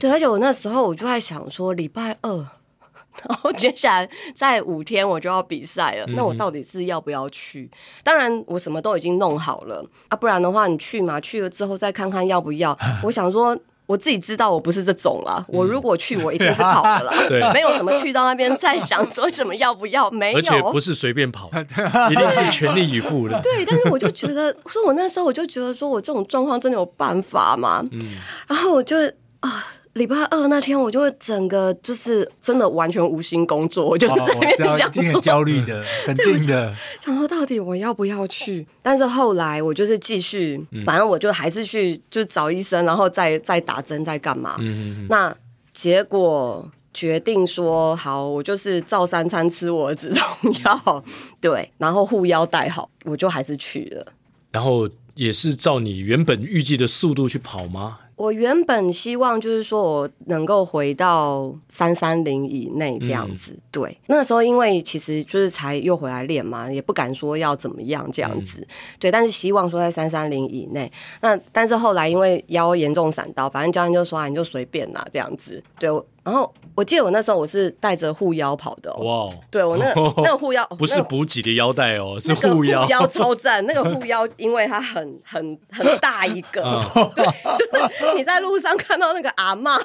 [0.00, 7.70] 对，而且我那时候我就在想说，礼拜二，然后接下来在五天我就要比赛了，那我到底是要不要去？
[8.02, 12.76] 当然，我什么都已经弄好了啊，不然的话你去嘛，去了之后再看看要不要。
[13.04, 13.56] 我想说。
[13.86, 21.48] 我自己知道我不是这种啦，我如果去，我一定是跑的啦， 对，没有什么去到那边再想说什么要不要，没有，而且不是随便跑，
[22.10, 23.40] 一定是全力以赴的。
[23.44, 27.84] 对，但是我就觉得，说我那时候我就觉得，说我这种状况真的有办法吗？
[27.92, 28.16] 嗯，
[28.48, 28.96] 然后我就
[29.40, 29.66] 啊。
[29.96, 38.66] 礼拜二那天，我就会整个就是真的完全无心工作，我就在那边想说，焦虑的， 肯定的，想说到底我要不要去？
[38.82, 44.56] 但是后来我就是继续，反正我就还是去，就找医生，然后再再打针，再干嘛？
[44.60, 45.34] 嗯，那
[45.72, 51.04] 结果决定说好，我就是照三餐吃我的止痛药，
[51.40, 54.06] 对，然后护腰带好，我就还是去了。
[54.50, 57.98] 然后也是照你原本预计的速度去跑吗？
[58.16, 63.98] 我原本希望就是说我能够回到三三零以内这样子，嗯、对。
[64.06, 68.66] 那个时候因为其实就是才又回来练嘛，也不敢说要怎么样这样子，嗯、
[68.98, 69.10] 对。
[69.10, 70.90] 但是希望说在三三零以内。
[71.20, 75.90] 那但是后来因为腰严重闪到，反正教练就说啊，你就随便啦这样子，对。
[76.26, 79.34] 然后我记得我那时候我是带着护腰跑的，哦哇！
[79.48, 79.86] 对我那
[80.18, 83.64] 那个护腰不是补给的腰带哦，是护腰，护腰超赞。
[83.64, 86.62] 那个护腰因为它很很很大一个，
[87.14, 87.24] 对，
[87.56, 89.78] 就是你在路上看到那个阿嬷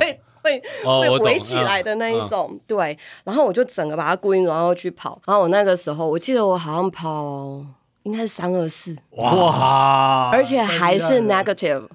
[0.00, 2.98] 会会会围起来的那一种，对。
[3.22, 5.22] 然后我就整个把它固定，然后去跑。
[5.24, 7.64] 然后我那个时候我记得我好像跑
[8.02, 10.30] 应该是三二四，哇！
[10.32, 11.86] 而且还是 negative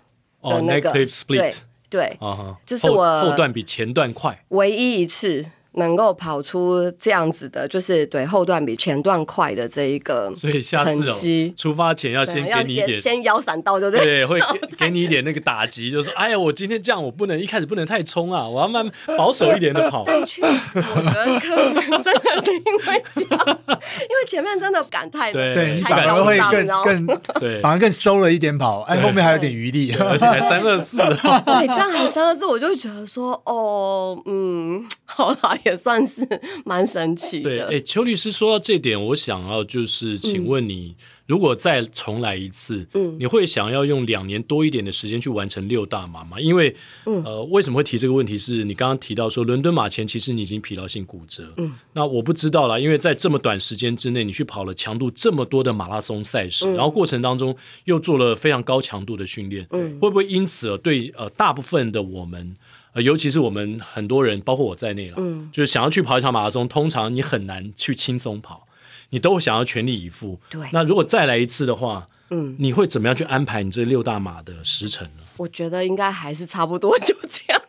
[0.41, 0.89] 的那个
[1.27, 1.53] 对。
[1.89, 2.17] 对，
[2.65, 5.45] 就是我后段比前段快，唯一一次。
[5.79, 10.39] 能够跑出这样子的，就是对后段比前段快的这一个成绩。
[10.41, 13.99] 所以下次哦，出发前要先给你一点，先腰闪到就对。
[13.99, 20.05] 对，会给 给你一点那个打击，就是说，哎呀，我今天这样，我不能一开始不能太冲啊，我要慢保守一点的跑。
[20.25, 30.97] 确实，我觉得可能真的是因为这样，因为前面真的赶太对，反而会更更对，反而更收了一点跑，哎，后面还有点余力，而且还三二四。
[30.97, 35.57] 对，这样还三二四，我就觉得说，哦，嗯，好啦。
[35.69, 36.27] 也算是
[36.65, 37.49] 蛮神奇的。
[37.49, 46.39] 对，哎，邱律师说到这点，我想要就是请问你，嗯、如果再重来一次，嗯，你会想要用两年多一点的时间去完成六大马吗？
[46.39, 48.37] 因为，嗯、呃，为什么会提这个问题？
[48.37, 57.55] 是你刚刚提到说，伦敦马前其实你已经疲劳性骨折，嗯，那我不知道啦，因为在这么短时间之内，你去跑了强度这么多的马拉松赛事，嗯、然后过程当中
[57.85, 62.55] 又做了非常高强度的训练，嗯，会不会因此而对呃大部分的我们？
[62.93, 68.67] 呃，尤其是我们很多人，包括我在内了，嗯，就是想要去跑一场马拉松，通常你很难去轻松跑，
[69.09, 70.39] 你都想要全力以赴。
[70.49, 75.23] 对，那如果再来一次的话，嗯，你会怎么样去安排你这六大马的时程呢？
[75.37, 77.61] 我觉得应该还是差不多就这样。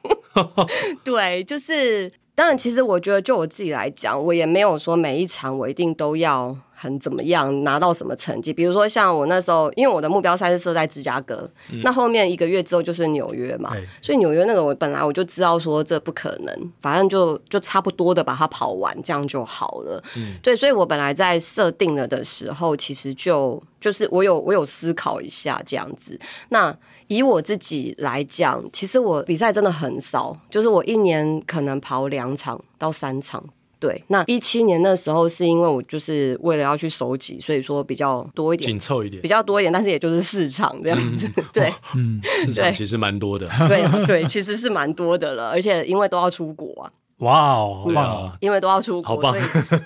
[1.04, 2.12] 对，就是。
[2.40, 8.50] 当然，其实我觉得，就我自己来讲，我也没有说每一场我一定都要很怎么样拿到什么成绩。
[8.50, 20.02] 比如说，像我那时候，因为我的目标赛是设在芝加哥，嗯、那后面一个月之后就是纽约嘛，所以纽约那个我本来我就知道说这不可能，反正就就差不多的把它跑完，这样就好了。
[20.16, 26.18] 嗯、对，所以我本来在设定了的时候，其实就就是我有我有思考一下这样子。
[26.48, 26.74] 那
[27.10, 33.44] 以我自己来讲，其实我比赛真的很少，就是我一年可能跑两场到三场。
[33.80, 41.26] 对，那一七年那时候是因为我就是为了要去收集，所以说比较多一点，紧凑一点，比较多一点，但是也就是四场这样子。
[41.36, 43.48] 嗯、对，嗯，四场其实蛮多的。
[43.66, 46.92] 对对，其实是蛮多的了，而且因为都要出国啊。
[47.20, 48.36] 哇哦，好棒哦啊！
[48.40, 49.34] 因为都要出国，好棒。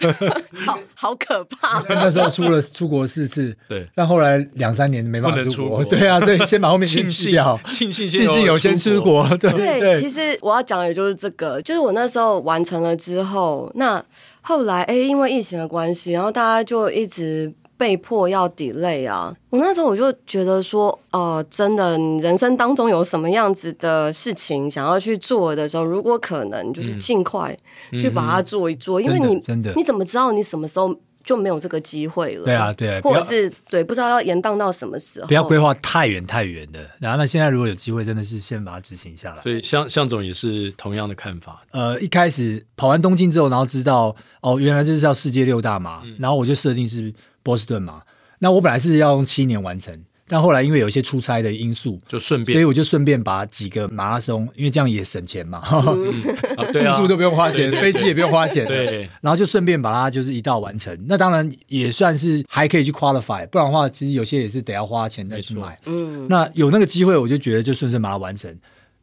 [0.66, 1.82] 好好可怕。
[1.88, 14.02] 那时候出了出国四次，对，但后来两三年没办法出国，对啊，所以 先把后面先庆幸去掉，庆幸庆幸有先出国，对对，其实我要讲的就是这个，就是我那时候完成了之后，那
[14.40, 19.34] 后来哎，因为疫情的关系，然后大家就一直被迫要 delay 啊。
[19.50, 27.56] 我那时候我就觉得说，呃，真的，你人生当中有什么样子的事情想要去做的时候，如果可能，就是尽快
[27.90, 30.94] 去把它做一做，因为你真的，你怎么知道你什么时候？
[31.24, 32.44] 就没有这个机会了。
[32.44, 35.26] 对啊，对啊，或者是对，不知道要延宕到什么时候。
[35.26, 36.80] 不要规划太远太远的。
[36.98, 39.42] 然后，那现在如果有机会，真的是先把它执行下来。
[39.42, 41.64] 所以，向向总也是同样的看法。
[41.70, 47.10] 呃，一开始跑完东京之后，然后知道哦，原来这是叫世界六大嘛，嗯、然后我就设定是
[47.44, 48.02] 波士顿嘛。
[48.40, 49.96] 那我本来是要用七年完成。
[50.26, 55.62] 但后来因为有一些出差的因素，就顺便，所以我就顺便把几个马拉松，因为这样也省钱嘛，
[56.72, 60.98] 住宿都不用花钱，飞机也不用花钱，对，然后就顺便把它就是一道完成。
[61.06, 65.78] 那当然也算是还可以去 qualify，不然的话，其实有些也是得要花钱再去买。
[65.84, 68.50] 嗯，那有那个机会，我就觉得就顺顺把它完成。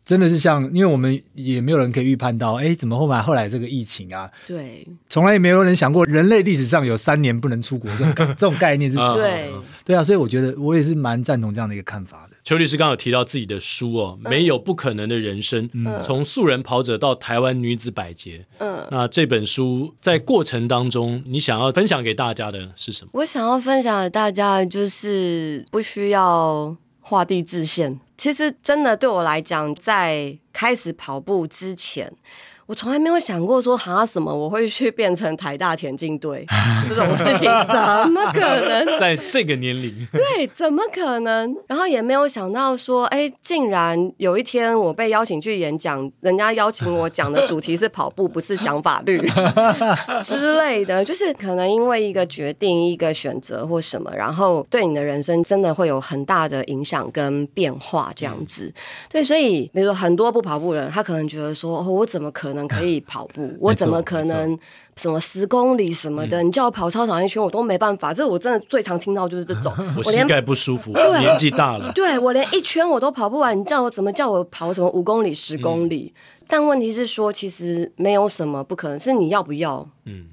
[0.03, 4.29] 真的是像，因为我们也没有人可以预判到，哎，怎么后来后来这个疫情啊？
[4.47, 9.15] 对，从来也没有人想过人类历史上有三年不能出国这种 这种概念是什么？
[9.15, 9.51] 对，
[9.85, 12.37] 对啊，所以我觉得我也是蛮赞同这样的一个看法的。
[12.43, 23.11] 邱律师刚刚有提到自己的书哦，《没有不可能的人生》，嗯，从素人跑者到台湾女子百杰，嗯，那这本书在过程当中，你想要分享给大家的是什么？
[23.13, 27.99] 我想要分享给大家的就是不需要画地自限。
[28.21, 32.13] 其实真的对我来讲，在开始跑步之前，
[32.71, 36.45] 我从来没有想过说，哈什么我会去变成台大田径队
[36.87, 38.85] 这种事情，怎么可能？
[38.97, 41.53] 在这个年龄，对，怎么可能？
[41.67, 49.19] 然后也没有想到说，哎，竟然有一天我被邀请去演讲，人家邀请我讲的主题是跑步，不是讲法律
[50.23, 58.73] 之类的，就是可能因为一个决定、一个选择或什么，然后对你的人生真的会有很大的影响跟变化，这样子。
[59.09, 62.60] 对，所以比如说很多不跑步的人，他可能觉得说，哦，我怎么可能？
[62.67, 64.57] 可以跑步，我怎么可能
[64.95, 66.41] 什么十公里什么的？
[66.43, 68.13] 你叫我跑操场一圈，我都没办法。
[68.13, 73.57] 这我真的最常听到就是这种， 我膝盖不舒服，年纪大了， 对我连一圈我都跑不完。
[73.57, 76.13] 你叫我怎么叫我跑什么五公里、十公里？
[76.47, 79.87] 但问题是说，其实没有什么不可能，是你要不要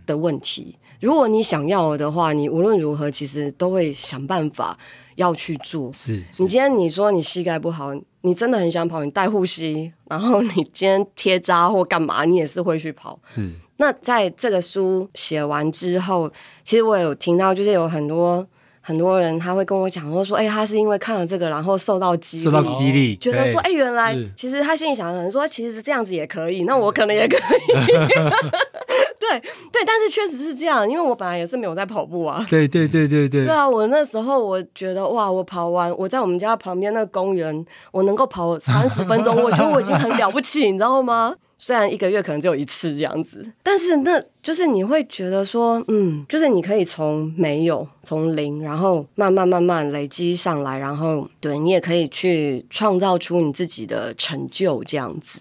[0.05, 0.77] 的问题。
[1.01, 4.77] 如果你想要的话，你无论如何其实都会想办法
[5.15, 5.93] 要去做。
[5.93, 7.95] 是，你今天你说你膝盖不好。
[8.23, 13.19] 你真的很想跑，你带护膝，然后你今天贴扎或干嘛，你也是会去跑。
[13.37, 16.31] 嗯，那在这个书写完之后，
[16.65, 18.47] 其实我有听到，就是有很多
[18.89, 27.41] 很多人他会跟我讲，说说，哎、欸，他是因为看了这个，然后受到激励，受到激励，觉得说，哎、欸，原来其实他心里想的，说其实这样子也可以，那我可能也可以。
[29.21, 29.39] 对
[29.71, 32.47] 对，但是确实是这样，因为我本来也是没有在跑步啊。
[32.49, 33.45] 对对对对对。
[33.45, 37.63] 对啊，我那时候我觉得哇，我跑完，我在我们家旁边那个公园，
[37.93, 41.35] 我能够跑三十分钟，我觉得我已经很了不起，你知道吗？
[41.59, 55.41] 虽然一个月可能只有一次这样子，但是那就是你会觉得说，嗯，就是你可以从没有、从零，然后慢慢慢慢累积上来，然后对你也可以去创造出你自己的成就这样子。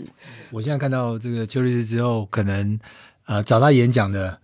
[0.52, 2.78] 我现在看到这个邱律师之后，可能。
[3.30, 4.40] 呃，找到演讲的，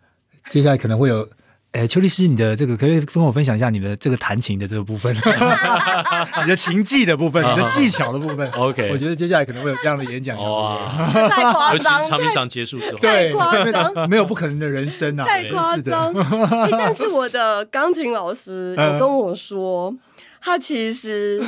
[0.50, 1.26] 接下来可能会有，
[1.74, 5.12] 诶，邱律师，你的这个可以跟我分享一下你的这个弹琴的这个部分，
[6.44, 8.48] 你的琴技的部分，你的技巧的部分。
[8.54, 10.38] OK，我觉得接下来可能会有这样的演讲。
[10.38, 10.78] 哇，
[11.30, 12.04] 太夸张！
[12.04, 16.14] 尤其场场结束之后，对，夸张，没有不可能的人生啊，太夸张。
[16.72, 19.94] 但是我的钢琴老师有跟我说。
[20.44, 21.42] 他其实，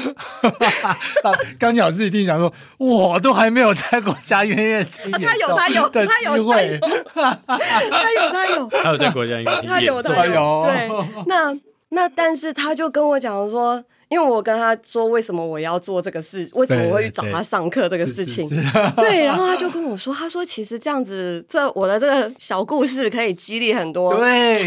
[1.59, 6.79] 钢琴老师一定想说，我都还没有在国家音乐厅演， 他有他有他有他有，
[7.11, 10.89] 他有他有，他有在国家音乐他有他有，对，
[11.27, 11.53] 那
[11.89, 13.83] 那但是他就跟我讲说。
[14.09, 18.47] 因为我跟他说，为什么我要做这个事，为什么我会去找他上课这个事情，
[18.95, 24.13] 对，然后他就跟我说，他说其实这样子，这我的这个小故事可以激励很多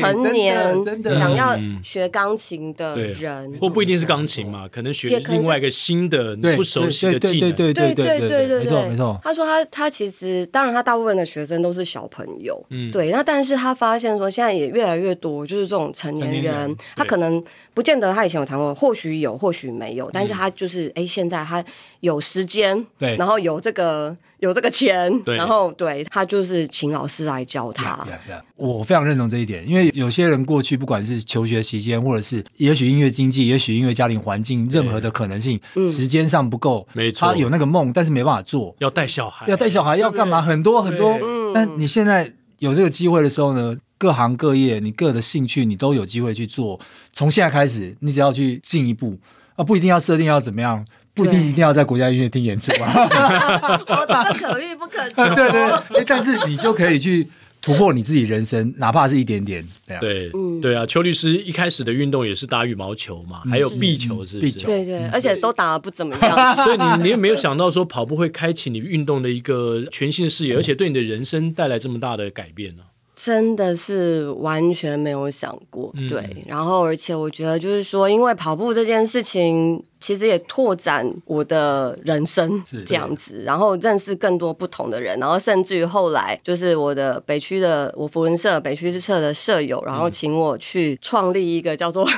[0.01, 0.74] 成年
[1.14, 9.20] 想要学钢琴的人，或不一定是钢琴嘛，可能学另外一个新的不熟悉的技能，对对对对对对，没错没错。
[9.22, 17.41] 他说他他其实当然他大部分的学生都是小朋友，嗯，对，那但是他发现说现在也越来越多就是这种成年人，他可能
[17.72, 19.27] 不见得他以前有谈过，或许有。
[19.36, 21.64] 或许没有，但是他就是哎、嗯，现在他
[22.00, 28.06] 有时间，对，然后有这个有这个钱，对，然后对他就是请老师来教他。
[28.06, 28.42] Yeah, yeah, yeah.
[28.56, 40.40] 我非常认同这一点，因为有些人过去不管是求学期间，或者是也许音乐经济，也许因为家庭环境，任何的可能性，时间上不够，没错，他有那个梦，但是没办法做，要带小孩，要带小孩，要干嘛？
[40.40, 41.18] 很多很多。
[41.22, 46.80] 嗯，那你现在有这个机会的时候呢，各行各业你各的兴趣你都有机会去做。
[47.12, 49.18] 从现在开始，你只要去进一步
[49.57, 50.82] 啊，不一定要设定要怎么样，
[51.12, 52.92] 不一定一定要在国家音乐厅演出啊。
[53.88, 55.34] 我这个可遇不可求。
[55.34, 55.51] 对
[55.90, 57.28] 对，但是你就可以去。
[57.61, 59.66] 突破你自己人生，哪怕是一点点。
[59.84, 60.30] 对啊，对，
[60.62, 60.86] 对啊。
[60.86, 64.61] 邱律师一开始的运动也是打羽毛球嘛，还有壁球，是不是？
[64.61, 66.55] 对对，而且都打得不怎么样。
[66.64, 72.82] 所以你你也没有想到说跑步会开启你运动的一个全新的视野，而且对你的人生带来这么大的改变呢？
[73.20, 76.44] 真的是完全没有想过，对。
[76.46, 79.82] 然后，而且我觉得就是说，因为跑步这件事情。
[80.00, 92.08] 其实也拓展我的人生这样子，然后认识更多不同的人，然后甚至于后来就是我的北区的我福文社北区社的社友，然后请我去创立一个叫做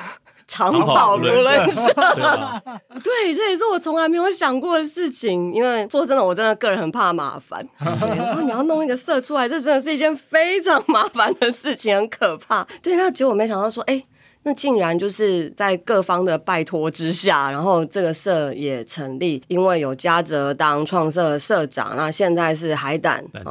[0.51, 1.87] 长跑扶轮社。
[3.05, 5.55] 对，这也是我从来没有想过的事情。
[5.55, 12.67] 因为说真的，我真的个人很怕麻烦， 然后你要弄一个社出来，这真的是一件非常麻烦的事情，很可怕。
[12.83, 14.03] 对，那结果没想到说，哎。
[14.43, 23.43] 那竟然就是在各方的拜托之下，然后这个社也成立，因为有嘉泽当创社社长，那现在是海胆对，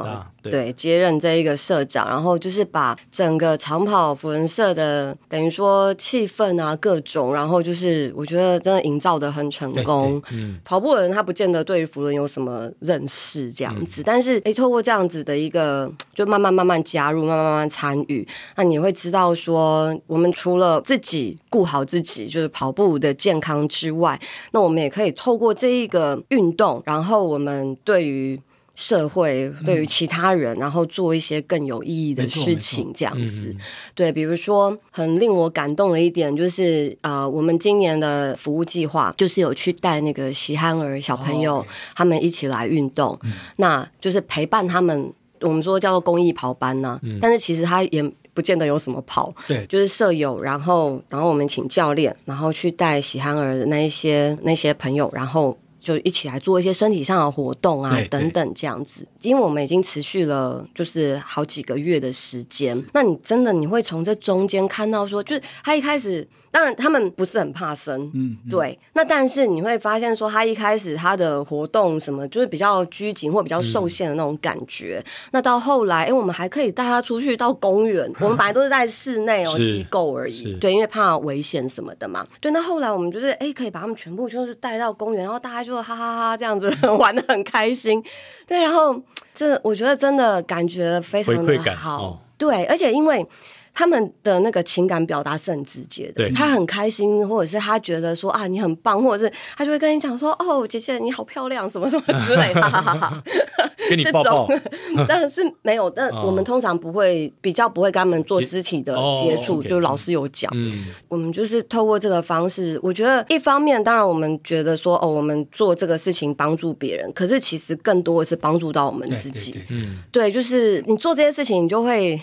[0.42, 10.22] 对，接任这一个社长，然后就是把整个长跑扶轮社的等于说气氛啊各种，然后就是我觉得真的营造的很成功。
[10.32, 18.26] 嗯，跑步的人他不见得对于扶轮有什么认识这样子，嗯、但是诶，透过这样子的一个，就慢慢慢慢加入，慢慢慢慢参与，
[18.56, 24.18] 那你会知道说，我们除了自己顾好自己，就是跑步的健康之外，
[24.52, 28.40] 那我们也可以透过这一个运动，然后我们对于。
[28.80, 33.54] 社会对于其他人，然后做一些更有意义的事情，这样子。
[33.94, 41.64] 对，比如说很令我感动的一点就是，呃，我们今年的服务计划就是有去带那个喜憨儿小朋友，
[41.94, 43.18] 他们一起来运动，
[43.56, 45.12] 那就是陪伴他们。
[45.42, 48.02] 我们说叫做公益跑班呢，但是其实他也
[48.32, 55.54] 不见得有什么跑，对，就是舍友，然后然后我们请教练，然后去带喜憨儿的那一些那些朋友，然后。
[55.80, 66.28] 就一起来做一些身体上的活动啊，等等这样子，因为我们已经持续了就是好几个月的时间，那你真的你会从这中间看到说，就是他一开始。
[66.52, 68.76] 当然，他们不是很怕生，嗯，嗯，对。
[68.94, 75.00] 那但是你会发现，说他一开始他的活动什么，就是比较拘谨或比较受限的那种感觉。
[75.06, 78.12] 嗯、那到后来，哎、欸，我们还可以带他出去到公园。
[78.18, 82.26] 我们本来都是在室内哦，机构而已，对，因为怕危险什么的嘛。
[82.40, 88.02] 对，那后来我们就是哎、欸，可以把他们全部就是带到公园，然后大家就哈哈哈这样子玩的很开心。
[88.48, 89.00] 对，然后
[89.32, 93.24] 这我觉得真的感觉非常的好，哦、对，而且因为。
[93.72, 103.22] 他们的那个情感表达是很直接的，他很开心，或者是他觉得说啊你很棒，或者是他就会跟你讲说哦姐姐你好漂亮什么什么之类的，
[103.88, 104.48] 给你抱抱。
[105.08, 122.20] 但是没有，但我们通常不会比较不会跟他们做肢体的接触，哦、就老师有讲，嗯、我们就是透过这个方式，我觉得一方面当然我们觉得说哦我们做这个事情帮助别人，可是其实更多的是帮助到我们自己，嗯、对，就是你做这些事情你就会。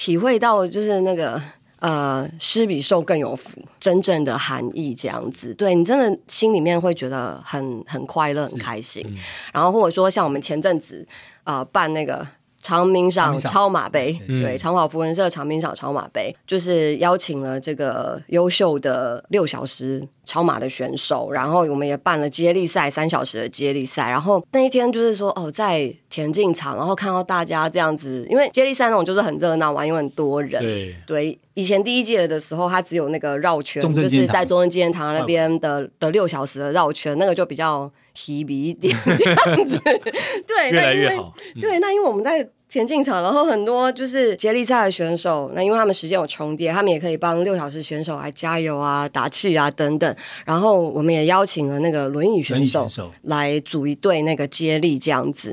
[0.00, 1.38] 体会到就是那个
[1.80, 9.04] 呃，施比受更有福，真正的含义这样子，对你真的心里面会觉得很很快乐、很开心。
[9.06, 9.14] 嗯、
[9.52, 11.06] 然后或者说像我们前阵子
[11.44, 12.26] 呃办那个。
[12.62, 24.08] 长明赏超马杯，嗯、对，长跑福人社长明赏超马杯，就是邀请了这个优秀的六小时超马的选手，然后我们也办了接力赛，三小时的接力赛。
[24.08, 30.62] 然后那一天就是说，哦，在田径场，然后看到大家这样子，因为接力赛那种就是很热闹嘛，因为很多人。
[30.62, 37.90] 对，对，以前第一届的时候，它只有那个绕圈，就是在中正纪念堂那边的的六小时的绕圈，那个就比较。
[38.12, 39.80] 皮比一点这样子，
[40.44, 41.32] 对， 越来越好。
[41.54, 50.16] 嗯、对，那因为我们在田径场，然后很多就是接力赛的选手，那因为他们时间有重叠，他们也可以帮六小时选手来加油啊、打气啊等等。
[50.46, 52.86] 然后我们也邀请了那个轮椅选手
[53.22, 55.52] 来组一队那个接力这样子。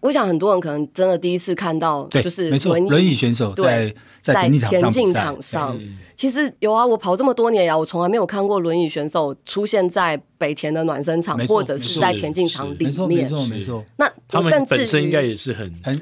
[0.00, 5.78] 我想很多人可能真的第一次看到，就是轮椅，轮椅选手对在田径场上。
[6.16, 13.24] 其实有啊，我跑这么多年呀，我从来没有看过轮椅选手出现在北田的暖身场，或者是在田径场里面。
[13.24, 13.84] 没错，没错。
[13.98, 15.94] 那他们本身应该也是很很。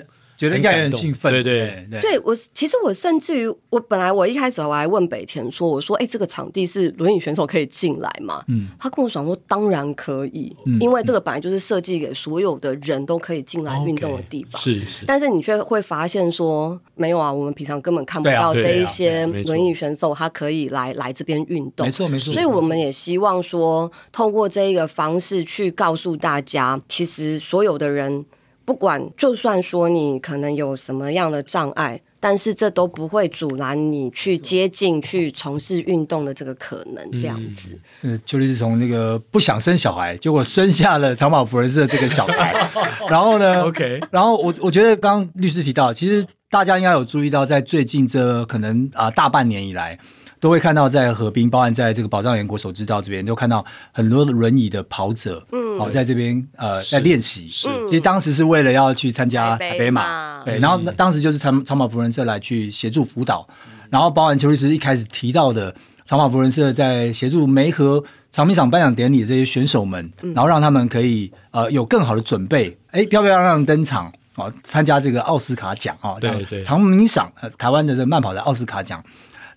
[0.42, 2.00] 觉得应该很兴奋，对对对。
[2.00, 15.04] 对我，其实我甚至于，我本来我一开始我还问北田说：“我说，哎，这个场地是轮椅选手可以进来吗？”嗯，他跟我讲说：“当然可以，因为这个本来就是设计给所有的人都可以进来运动的地方。”是是。
[15.06, 21.86] 但是你却会发现说，没有啊，我们平常根本看不到这一些轮椅选手，他可以来来这边运动。
[21.86, 22.32] 没错没错。
[22.32, 28.26] 所以我们也希望说，透过这一个方式去告诉大家，其实所有的人。
[28.64, 32.00] 不管就算说你可能有什么样的障碍。
[32.24, 37.76] 但是这都不会阻拦你去接近、去从事运动的这个可能，这样子。
[38.02, 42.54] 嗯，邱律师从那个不想生小孩，结果生下了长跑福人社这个小孩，
[43.10, 49.98] 然后呢？OK，然后我我觉得刚刚律师提到，其实大家应该有注意到，在最近这可能啊大半年以来。
[50.42, 57.48] 都会看到在河滨，包含在这个宝藏岩国手知道这边，都看到很多的轮椅的跑者，嗯，好、哦、在这边呃在练习。
[57.48, 65.72] 是，其实当时是为了要去参加台北马，对，然后当时就是长长跑福人社来去协助辅导，嗯、然后包含邱律师一开始提到的
[66.06, 79.00] 长跑福人社在协助梅和长明赏颁奖典礼的这些选手们，嗯、然后让他们可以呃有更好的准备，哎，漂漂亮亮登场啊、哦，参加这个奥斯卡奖啊，对对，长臂赏呃台湾的这个慢跑的奥斯卡奖。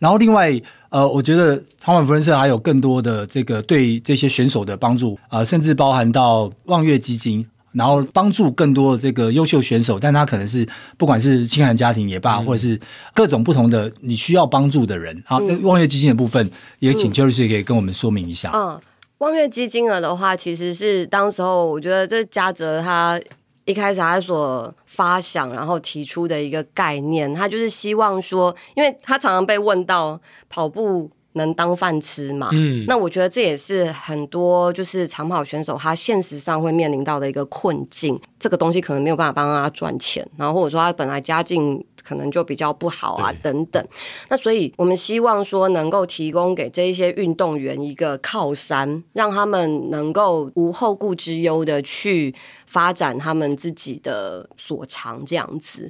[0.05, 0.53] 然后另外，
[0.89, 10.63] 呃，我觉得长跑福人社还有更多的这个对这些选手的帮助啊、呃，甚至包含到望月基金，然后帮助更多的这个优秀选手，但他可能是
[10.95, 12.79] 不管是清寒家庭也罢，嗯、或者是
[13.15, 15.39] 各种不同的你需要帮助的人啊。
[15.47, 16.47] 那望月基金的部分，
[16.77, 18.51] 也请邱律师可以跟我们说明一下。
[18.53, 18.79] 嗯，
[19.17, 23.19] 望月基金额的话，其实是当时候我觉得这嘉泽他。
[23.65, 43.83] 一开始他所发想，然后提出的一个概念，他就是希望说，因为他常常被问到跑步能当饭吃嘛，嗯，那我觉得这也是很多就是长跑选手他现实上会面临到的一个困境，这个东西可能没有办法帮他赚钱，然后或者说他本来家境可能就比较不好啊等等，
[44.29, 52.33] 那所以我们希望说能够提供给这一些运动员一个靠山，让他们能够无后顾之忧的去。
[52.67, 55.89] 发展他们自己的所长，这样子，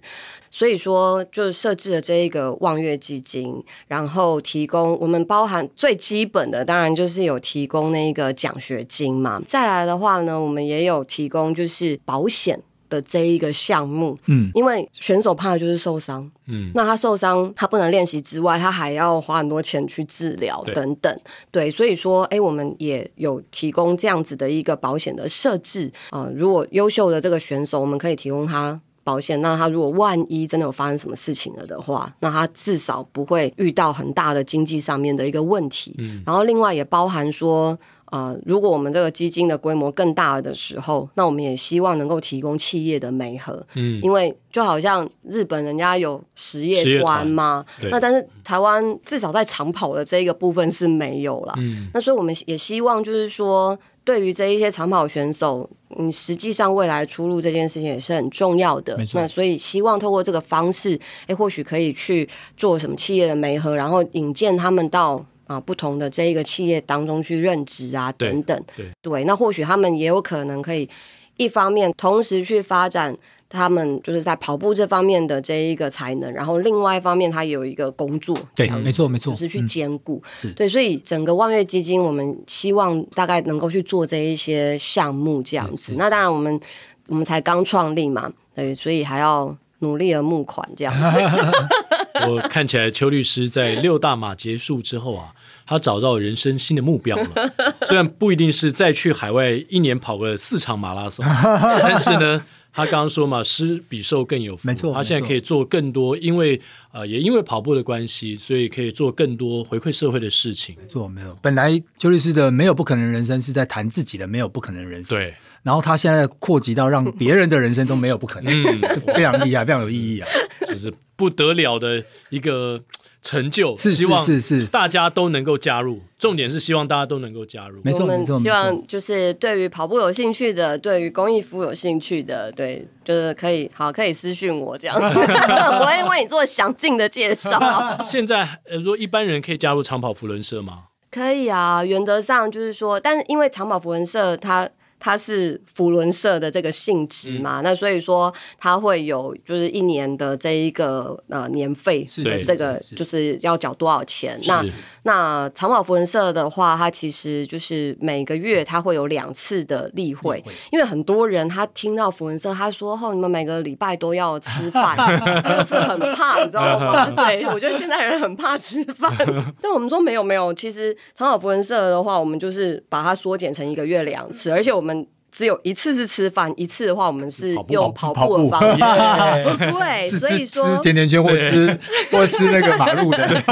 [0.52, 9.42] 所以说就设置了这一个望月基金，然后提供我们包含最基本的，当然就是有提供那个奖学金嘛。
[9.48, 12.62] 再来的话呢，我们也有提供就是保险。
[12.96, 21.14] 的这一个项目，嗯，因为选手怕的就是受伤，嗯，那他受伤，他不能练习之外，他还要花很多钱去治疗等等，
[21.52, 37.78] 对，对，所以说，哎，我们也有提供这样子的一个保险的设置啊，呃，如果优秀的这个选手，我们可以提供他保险，那他如果万一真的有发生什么事情了的话，那他至少不会遇到很大的经济上面的一个问题，嗯，然后另外也包含说。
[38.06, 65.26] 啊、呃，如果我们这个基金的规模更大的时候，那我们也希望能够提供企业的媒合，嗯，因为就好像日本人家有实业观嘛，那但是台湾至少在长跑的这一个部分是没有了，嗯，那所以我们也希望就是说，对于这一些长跑选手，你实际上未来出路这件事情也是很重要的，那所以希望透过这个方式，哎，或许可以去做什么企业的媒合，然后引荐他们到。
[65.48, 68.64] 啊，不同的这一个企业当中去任职啊，等等，
[69.02, 70.90] 对，那或许他们也有可能可以
[71.38, 73.16] 一方面同时去发展
[73.48, 85.94] 他们就是在跑步这方面的这一个才能，然后另外一方面他有一个工作，对，没错没错，就是去兼顾，嗯、对，所以整个望月基金，我们希望大概能够去做这一些项目这样子。
[85.98, 86.60] 那当然，我们
[87.08, 90.94] 我们才刚创立嘛，对，所以还要努力的募款这样。
[92.30, 95.34] 我看起来邱律师在六大马结束之后啊，
[95.66, 97.30] 他找到人生新的目标了。
[97.86, 101.26] 虽然不一定是再去海外一年跑个四场马拉松，
[101.84, 104.68] 但是呢，他刚刚说嘛，施比受更有福。
[104.68, 106.60] 没错，他现在可以做更多，因为
[106.92, 110.76] 呃，也因为跑步的关系，所以可以做更多回馈社会的事情。
[110.80, 111.38] 没错，没有。
[111.42, 115.18] 本来邱律师的没有不可能人生是在谈自己的没有不可能人生。
[115.18, 115.34] 对。
[115.66, 118.82] 然后他现在扩及到让别人的人生都没有不可能，嗯，
[119.16, 120.28] 非常厉害，非常有意义啊，
[120.68, 122.80] 就是不得了的一个
[123.24, 123.76] 成就。
[123.76, 127.82] 是希望是是大家都能够加入，重点是希望大家都能够加入。
[127.84, 138.00] 没错没错，希望就是对于跑步有兴趣的，对于公益服务有兴趣的，对，就是可以好可以私讯我这样， 我会为你做详尽的介绍。
[138.04, 140.84] 现在呃，如果一般人可以加入长跑福人社吗？
[141.10, 144.70] 可以啊，原则上就是说，但是因为长跑福人社它。
[145.00, 154.40] 它是福伦社的这个性质嘛，嗯、那所以说它会有就是一年的这一个呃年费，是这个就是要缴多少钱？
[154.48, 154.66] 那
[155.04, 164.98] 那长跑福伦社的话，它其实就是每个月它会有两次的例会，会因为很多人他听到福伦社，他说哦，你们每个礼拜都要吃饭，
[165.60, 167.10] 就是很怕，你知道吗？
[167.16, 169.14] 对，我觉得现在人很怕吃饭，
[169.62, 174.95] 但我们说没有没有，其实长跑福伦社的话，我们就是把它缩减成一个月两次，而且我们。
[175.36, 178.80] 只有一次是吃饭，一次的话我们是用跑跑步步的方式。
[179.74, 181.78] 对， 所以说吃甜甜圈或吃
[182.10, 183.28] 或吃那个马路的。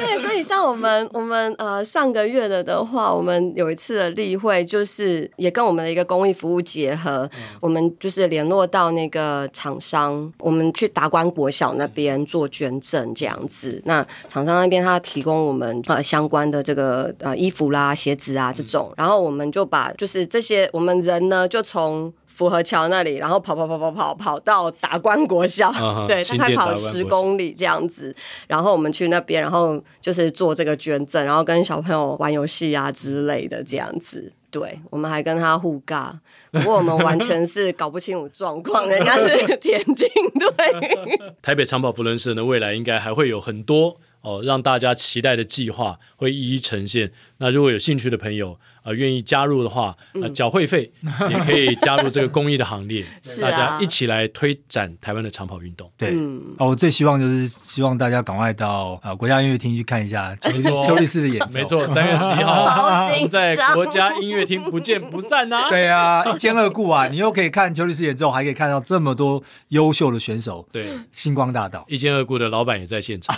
[0.00, 13.82] 对，所以像我们我们呃上个月的的话，我们有一次的例会，就是也跟我们的一个公益服务结合，嗯、我们就是联络到那个厂商，我们去达观国小那边做捐赠这样子。
[13.84, 22.12] 那厂商那边他提供我们呃相关的这个呃衣服啦、鞋子啊这种，然后我们就把就是这些我们人呢就从。
[22.38, 28.14] 福河桥那里，然后跑跑跑跑跑跑到达观国校，啊、 对，大概跑十公里这样子。
[28.46, 34.32] 然后我们去那边，然后就是做这个捐赠，然后跟小朋友玩游戏啊之类的这样子。
[34.52, 36.12] 对，我们还跟他互尬，
[36.52, 40.06] 不过我们完全是搞不清楚状况，人家是 田径
[40.38, 41.32] 队。
[41.42, 47.10] 台北长跑福伦社呢，未来应该还会有很多哦让大家期待的计划会一一呈现。
[47.38, 50.90] 那如果有兴趣的朋友，呃，愿意加入的话，呃，缴会费
[51.30, 53.04] 也可以加入这个公益的行列，
[53.40, 55.90] 大家一起来推展台湾的长跑运动。
[55.96, 56.10] 对，
[56.58, 61.58] 哦，我最希望就是希望大家赶快到啊国家音乐厅去看一下 邱邱律师的演奏。
[61.58, 62.64] 没错，三月十一号，
[63.14, 65.68] 我们在国家音乐厅不见不散呐。
[65.68, 70.66] 对啊，一兼二顾啊，你又可以看邱律师演奏，还可以看到这么多优秀的选手。
[70.72, 73.36] 对，星光大道一兼二顾的老板也在现场。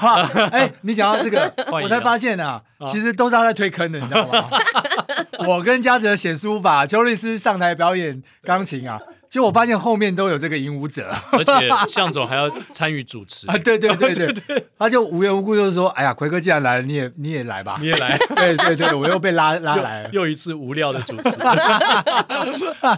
[0.50, 4.48] 哎，你讲到这个，我才发现啊，其实都是他在推坑的，你知道吗？
[5.46, 21.30] 我跟嘉泽写书法，邱律师上台表演钢琴啊，结果我发现后面都有这个引舞者，而且向总还要参与主持 啊，对对对对，他就无缘无故就是说，哎呀，奎哥既然来了，你也你也来吧，你也来， 对对对，我又被拉拉来了，又一次无聊的主持。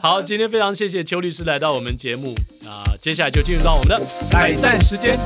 [0.03, 2.35] 好，今天非常谢谢邱律师来到我们节目
[2.69, 5.17] 啊，接下来就进入到我们的彩蛋时间。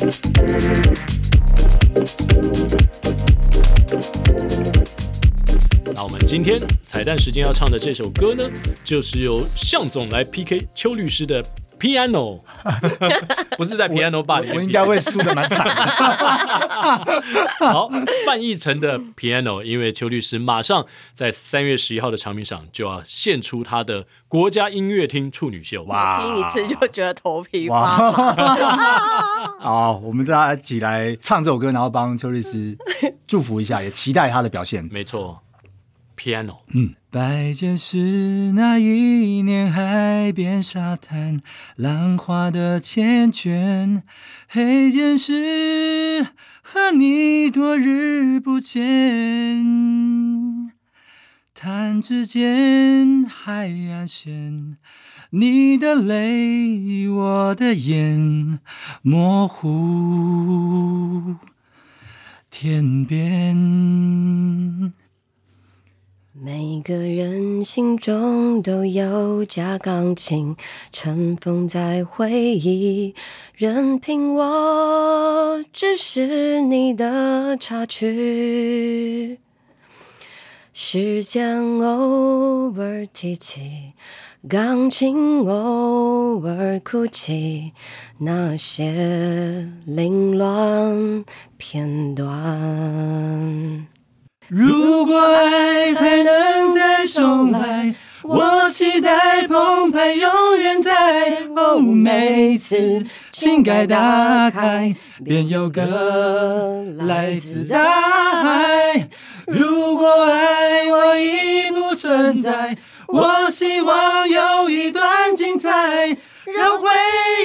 [0.00, 0.06] 那
[6.02, 8.42] 我们今天彩蛋时间要唱的这首歌呢，
[8.82, 11.44] 就是由向总来 PK 邱律师的
[11.80, 12.42] Piano，
[13.56, 15.74] 不是在 Piano Bar 里面，我应该会输的蛮惨的。
[17.66, 17.90] 好，
[18.26, 26.20] 范逸臣的 Piano，因为邱律师马上在三月十一号的长鸣赏就要献出他的国家音乐厅处女秀，哇！
[26.22, 28.12] 听一次就觉得头皮发麻。
[29.58, 32.76] 好，我们大家一起来唱这首歌，然后帮邱律师
[33.26, 34.86] 祝福一下，也期待他的表现。
[34.92, 35.40] 没错。
[36.16, 41.40] Piano，嗯，白键是那一年海边沙滩
[41.74, 44.02] 浪花的缱绻，
[44.48, 46.28] 黑键是
[46.62, 48.84] 和你多日不见，
[51.52, 54.76] 弹指间海岸线，
[55.30, 58.60] 你的泪我的眼
[59.02, 61.34] 模糊
[62.48, 64.92] 天边。
[66.42, 70.56] 每个人心中都有架钢琴，
[70.90, 73.14] 尘封在回忆，
[73.54, 79.38] 任凭我只是你的插曲。
[80.72, 83.92] 时间偶尔提起，
[84.48, 87.72] 钢琴偶尔哭泣，
[88.20, 91.22] 那些凌乱
[91.58, 93.86] 片段。
[94.50, 97.94] 如果爱还能再重来，
[98.24, 101.38] 我期待澎湃永远在。
[101.54, 104.92] 哦，每次情盖打开，
[105.24, 107.78] 便有个来自大
[108.42, 109.08] 海。
[109.46, 112.76] 如果爱我已不存在，
[113.06, 115.70] 我希望有一段精彩，
[116.56, 116.90] 让回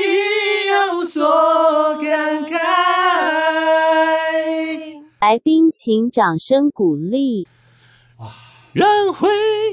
[0.08, 2.58] 忆有所感慨。
[5.26, 7.48] 来宾请掌声鼓励。
[8.20, 8.32] 哇，
[8.74, 9.28] 让回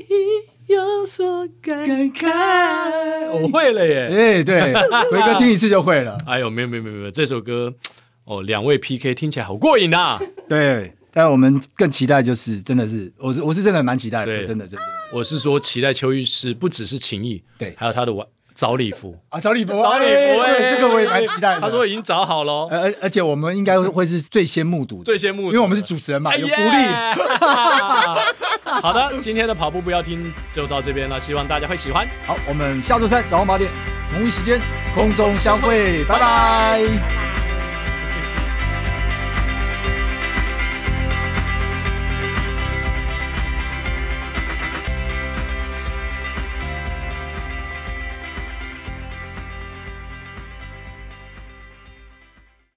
[0.08, 2.26] 忆有所感慨。
[3.30, 4.08] 我会了耶！
[4.38, 4.72] 哎，对，
[5.10, 6.16] 奎哥听一次就会了。
[6.26, 7.70] 哎呦，没有没有没有没有，这首歌
[8.24, 10.18] 哦，两位 PK 听起来好过瘾啊！
[10.48, 14.86] 对，但我们更期待就是，真的是，我是我是真的蛮期待的，对真的真的。
[15.12, 18.26] 我是说，期待邱律师不只是情谊，对，还有他的玩。
[18.62, 21.60] 早礼服啊，找礼服，找礼服，哎，这个我也蛮期待的。
[21.62, 26.86] 他说已经找好了，而而且我们应该会是最先目睹，最先目睹，因为我们是主持人嘛，有福利。
[28.80, 32.06] 好的，今天的跑步不要听就到这边了，希望大家会喜欢。
[32.24, 33.68] 好，我们下周三早上八点
[34.12, 34.60] 同一时间
[34.94, 37.51] 空中相会，拜拜。